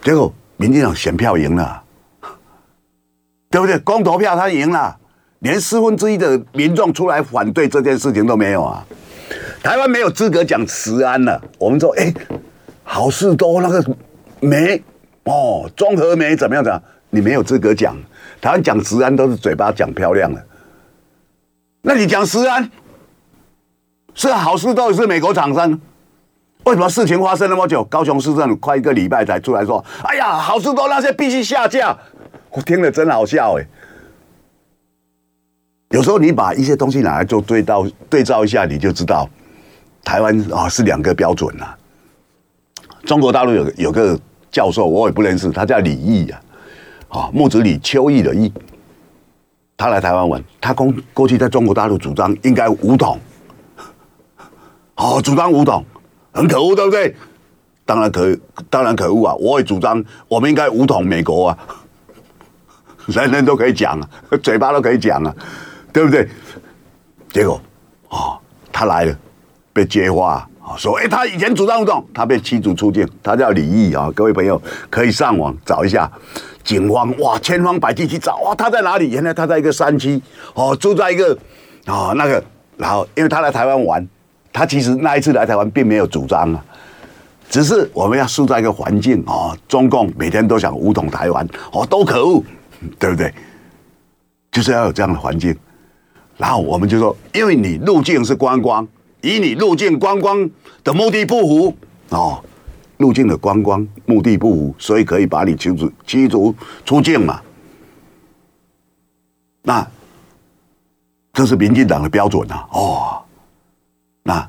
[0.00, 1.82] 结果民进党选票赢了，
[3.50, 3.76] 对不对？
[3.80, 4.96] 公投票他赢了，
[5.40, 8.86] 连四分之一的民众出来反对这件事情都没有啊！
[9.60, 11.42] 台湾没有资格讲食安了。
[11.58, 12.14] 我们说，哎。
[12.84, 13.96] 好事多那个
[14.40, 14.80] 煤
[15.24, 16.62] 哦，中和煤怎么样？
[16.62, 16.82] 怎么样？
[17.10, 17.96] 你没有资格讲。
[18.40, 20.46] 台湾讲食安都是嘴巴讲漂亮的，
[21.80, 22.70] 那你讲食安
[24.14, 25.80] 是好事多，是美国厂商？
[26.64, 29.82] 为什么事情发生那么久，高雄市政府快一个礼拜才出来说？
[30.02, 31.96] 哎呀，好事多那些必须下架。
[32.50, 33.66] 我听了真好笑哎。
[35.90, 39.28] 有时候你把一些东西拿来做对照对照一下，你就知道
[40.02, 41.78] 台湾啊是两个标准了。
[43.04, 44.18] 中国大陆有有个
[44.50, 46.40] 教授，我也不认识，他叫李毅啊，
[47.08, 48.52] 啊木子李秋毅的毅，
[49.76, 53.18] 他来台湾玩，他公过去在中国大陆主张应该武统，
[54.94, 55.84] 好主张武统，
[56.32, 57.14] 很可恶，对不对？
[57.86, 58.38] 当然可
[58.70, 59.34] 当然可恶啊！
[59.34, 61.58] 我也主张我们应该武统美国啊，
[63.08, 64.08] 人人都可以讲啊，
[64.42, 65.34] 嘴巴都可以讲啊，
[65.92, 66.26] 对不对？
[67.30, 67.60] 结果
[68.08, 68.40] 啊，
[68.72, 69.14] 他来了，
[69.74, 70.48] 被揭发。
[70.76, 74.10] 说，哎，他以前主张不动，他被驱逐出境，他叫李毅啊。
[74.14, 74.60] 各位朋友
[74.90, 76.10] 可以上网找一下，
[76.64, 79.10] 警方哇，千方百计去找哇，他在哪里？
[79.10, 80.20] 原来他在一个山区
[80.54, 81.36] 哦，住在一个
[81.84, 82.42] 啊那个，
[82.76, 84.08] 然后因为他来台湾玩，
[84.52, 86.64] 他其实那一次来台湾并没有主张啊，
[87.48, 92.42] 只是我们要塑造一个环境啊，中共每天都想武统台湾哦，都可恶，
[92.98, 93.32] 对不对？
[94.50, 95.54] 就是要有这样的环境，
[96.36, 98.86] 然后我们就说，因为你入境是观光。
[99.24, 100.48] 以你入境观光
[100.84, 101.74] 的目的不符
[102.10, 102.44] 哦，
[102.98, 106.54] 入境的观光目的不符，所以可以把你驱逐驱逐
[106.84, 107.40] 出境嘛。
[109.62, 109.86] 那
[111.32, 113.22] 这是民进党的标准呐哦。
[114.22, 114.46] 那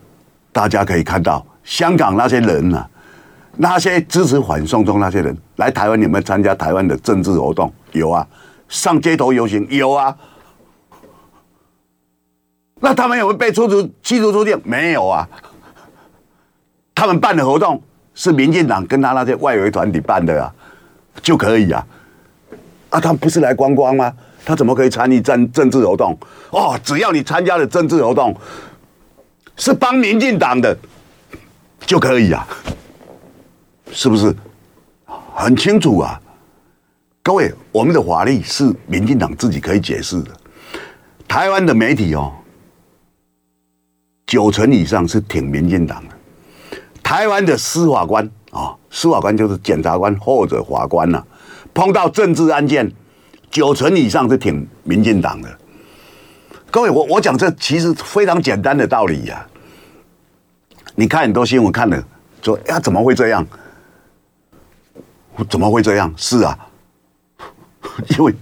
[0.52, 2.90] 大家可以看到，香港那些人呐、啊，
[3.56, 7.72] 那些支持反送中那些人来台湾，有没有参加台湾的政治活动？
[7.94, 8.28] 有啊，
[8.68, 10.14] 上街头游行有啊。
[12.82, 14.60] 那他们有没有被驱逐驱逐出境？
[14.64, 15.28] 没有啊。
[16.94, 17.82] 他们办的活动
[18.14, 20.54] 是民进党跟他那些外围团体办的啊，
[21.22, 21.86] 就可以啊。
[22.90, 24.14] 啊，他不是来观光吗？
[24.46, 26.18] 他怎么可以参与政政治活动？
[26.52, 28.36] 哦，只要你参加了政治活动
[29.58, 30.78] 是帮民进党的，
[31.80, 32.48] 就可以啊。
[33.92, 34.34] 是不是？
[35.34, 36.20] 很清楚啊。
[37.24, 40.32] 各位，我们的法律是民进党自己可以解释的。
[41.28, 42.32] 台湾的媒体哦。
[44.26, 46.80] 九成以上是挺民进党的。
[47.04, 51.24] 台湾的司法官啊，司法官就是检察官或者法官呐，
[51.74, 52.92] 碰到政治案件，
[53.52, 55.58] 九成以上是挺民进党的。
[56.72, 59.46] 各位，我我讲这其实非常简单的道理呀。
[60.96, 62.04] 你看很多新闻看了，
[62.42, 63.46] 说呀怎么会这样？
[65.50, 66.12] 怎么会这样？
[66.18, 66.58] 是啊，
[68.18, 68.34] 因为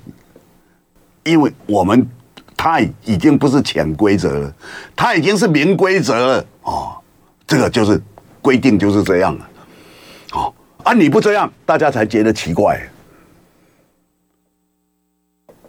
[1.23, 2.09] 因为我们。
[2.63, 4.55] 他已经不是潜规则了，
[4.95, 6.95] 他已经是明规则了哦。
[7.45, 8.01] 这个就是
[8.41, 9.49] 规定就是这样了，
[10.31, 10.53] 哦
[10.85, 12.81] 啊，你不这样，大家才觉得奇怪。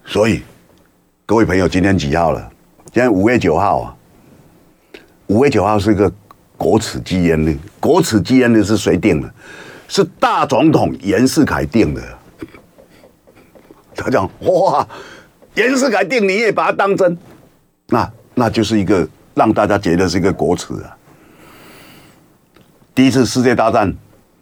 [0.07, 0.41] 所以，
[1.27, 2.49] 各位朋友，今天几号了？
[2.93, 3.97] 今天五月九号啊。
[5.27, 6.09] 五月九号是一个
[6.57, 9.35] 国耻纪念日，国耻纪念日是谁定的？
[9.89, 12.01] 是大总统严世凯定的。
[13.97, 14.87] 他讲哇。
[15.55, 17.17] 严世凯定，你也把它当真，
[17.89, 20.97] 那那就是一个让大家觉得是一个国耻啊。
[22.95, 23.95] 第一次世界大战，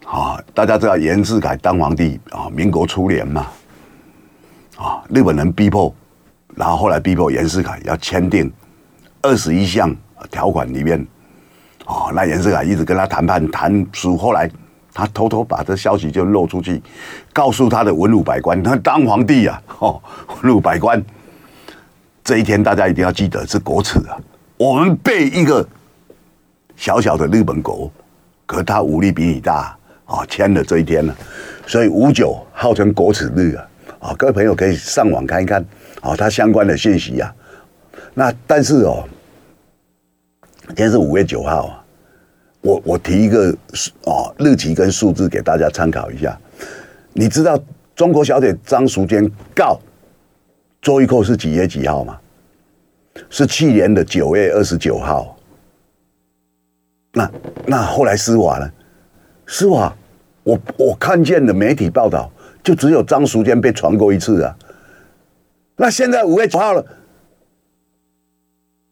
[0.06, 3.46] 啊，大家知道严世凯当皇帝啊，民国初年嘛，
[4.76, 5.94] 啊，日本人逼迫，
[6.56, 8.50] 然后后来逼迫严世凯要签订
[9.20, 9.94] 二十一项
[10.30, 11.06] 条款里面，
[11.84, 14.50] 啊，那严世凯一直跟他谈判谈输，后来。
[14.94, 16.82] 他偷偷把这消息就漏出去，
[17.32, 20.02] 告诉他的文武百官，他当皇帝啊，哦，
[20.42, 21.02] 文武百官，
[22.22, 24.20] 这一天大家一定要记得是国耻啊！
[24.58, 25.66] 我们被一个
[26.76, 27.90] 小小的日本国，
[28.44, 31.16] 可他武力比你大啊，签了这一天了，
[31.66, 33.66] 所以五九号称国耻日啊！
[33.98, 35.64] 啊，各位朋友可以上网看一看
[36.02, 37.34] 啊，他相关的信息啊。
[38.14, 39.08] 那但是哦，
[40.68, 41.81] 今天是五月九号啊。
[42.62, 43.54] 我我提一个
[44.04, 46.38] 哦日期跟数字给大家参考一下，
[47.12, 47.58] 你知道
[47.94, 49.78] 中国小姐张淑娟告
[50.80, 52.18] 周玉蔻是几月几号吗？
[53.28, 55.36] 是去年的九月二十九号。
[57.12, 57.30] 那
[57.66, 58.72] 那后来司法呢？
[59.46, 59.94] 司法
[60.44, 62.30] 我我看见的媒体报道，
[62.62, 64.56] 就只有张淑娟被传过一次啊。
[65.76, 66.86] 那现在五月九号了，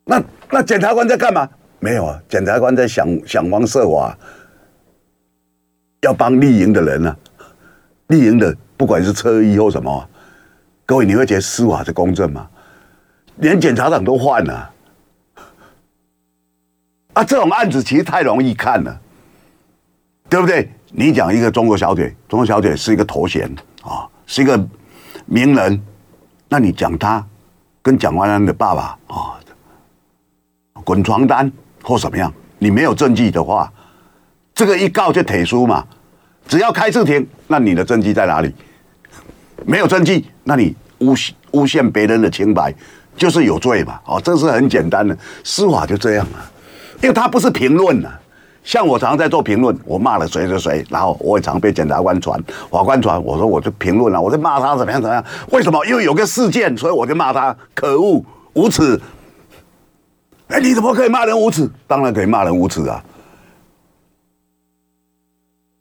[0.05, 1.49] 那那检察官在干嘛？
[1.81, 4.17] 没有啊，检察官在想想方设法
[6.03, 7.45] 要帮绿营的人呢、啊，
[8.09, 10.09] 绿营的不管是车衣或什么，
[10.85, 12.49] 各位你会觉得司法是公正吗？
[13.37, 14.71] 连检察长都换了，
[17.15, 19.01] 啊，这种案子其实太容易看了，
[20.29, 20.71] 对不对？
[20.93, 23.51] 你讲一个中国小姐，中国小姐是一个头衔
[23.83, 24.63] 啊，是一个
[25.25, 25.83] 名人，
[26.47, 27.27] 那你讲他
[27.81, 29.41] 跟蒋万安的爸爸啊，
[30.85, 31.51] 滚床单。
[31.83, 32.33] 或什么样？
[32.59, 33.73] 你没有证据的话，
[34.55, 35.85] 这个一告就铁书嘛。
[36.47, 38.53] 只要开次庭，那你的证据在哪里？
[39.65, 41.15] 没有证据，那你诬
[41.53, 42.75] 诬陷别人的清白，
[43.17, 44.01] 就是有罪嘛。
[44.05, 46.45] 哦，这是很简单的，司法就这样啊。
[47.03, 48.19] 因为他不是评论啊，
[48.65, 55.25] 像我常常在做评论，我骂了谁谁谁，然后我也常被检察官传、法官传，我说我就评论了，我在骂他怎么样怎么样？
[55.51, 55.83] 为什么？
[55.87, 58.23] 因为有个事件，所以我就骂他可恶、
[58.55, 59.01] 无耻。
[60.51, 61.69] 哎，你怎么可以骂人无耻？
[61.87, 63.03] 当然可以骂人无耻啊！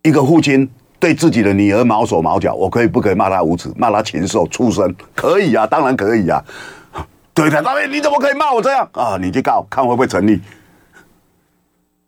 [0.04, 3.72] 一个父亲对自己的女儿毛手毛脚，我可以不可以骂他无耻？
[3.76, 4.94] 骂他禽兽畜生？
[5.16, 6.44] 可以啊，当然可以啊！
[7.34, 9.18] 对的，大卫，你怎么可以骂我这样啊？
[9.20, 10.40] 你去告，看会不会成立？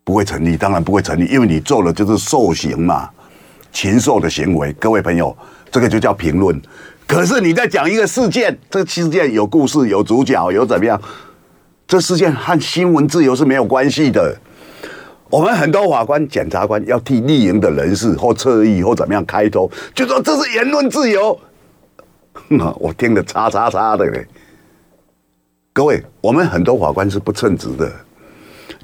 [0.04, 3.10] 不会成立，当然不会成立，因为你做的就是兽行嘛，
[3.72, 4.72] 禽兽的行为。
[4.74, 5.36] 各位朋友，
[5.72, 6.62] 这个就叫评论。
[7.08, 11.02] 可是你在讲一个事件，这个事件有故事、有主角、有怎么样？
[11.92, 14.34] 这事件和新闻自由是没有关系的。
[15.30, 21.38] 我们很多法官、检察官要替立营的人士或侧翼或怎么样开脱，就说这是言论自由。
[22.80, 24.26] 我听得叉叉叉的嘞。
[25.74, 27.92] 各位，我们很多法官是不称职的。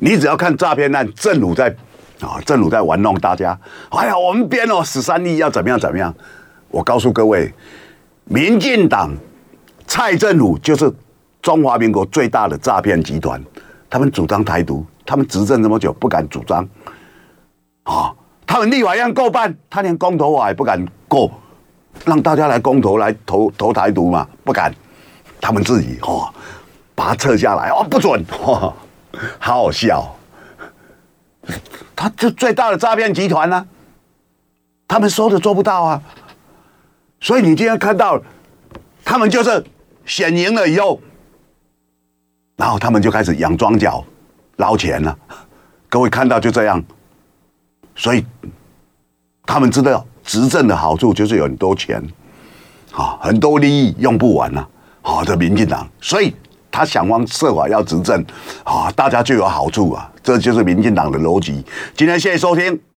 [0.01, 1.74] 你只要看诈骗案，政府在
[2.20, 3.58] 啊，政府在玩弄大家。
[3.91, 6.14] 哎呀，我们编了十三亿要怎么样怎么样？
[6.68, 7.53] 我告诉各位，
[8.26, 9.16] 民进党
[9.88, 10.91] 蔡政府就是
[11.47, 13.41] 中华民国最大的诈骗集团。
[13.89, 16.67] 他们主张台独，他们执政这么久不敢主张。
[17.83, 18.13] 啊，
[18.45, 21.31] 他们立法院过半，他连公投我也不敢过，
[22.03, 24.27] 让大家来公投来投投台独嘛？
[24.43, 24.75] 不敢，
[25.39, 26.27] 他们自己哦，
[26.93, 28.21] 把它撤下来哦，不准。
[28.43, 28.73] 哦
[29.39, 30.17] 好好笑，
[31.95, 33.65] 他就最大的诈骗集团呢，
[34.85, 36.01] 他们说的做不到啊，
[37.21, 38.21] 所以你今天看到，
[39.05, 39.63] 他们就是
[40.03, 40.99] 选赢了以后，
[42.58, 44.03] 然后他们就开始养庄脚
[44.58, 45.18] 捞钱了，
[45.88, 46.84] 各位看到就这样，
[47.95, 48.26] 所以
[49.45, 52.03] 他们知道执政的好处就是有很多钱，
[52.91, 54.68] 啊，很多利益用不完了，
[55.01, 56.36] 好的民进党，所以。
[56.70, 58.24] 他想方设法要执政，
[58.64, 61.66] 啊，大家就有好处啊，这就是民进党的逻辑。
[61.95, 62.80] 今天谢谢收听。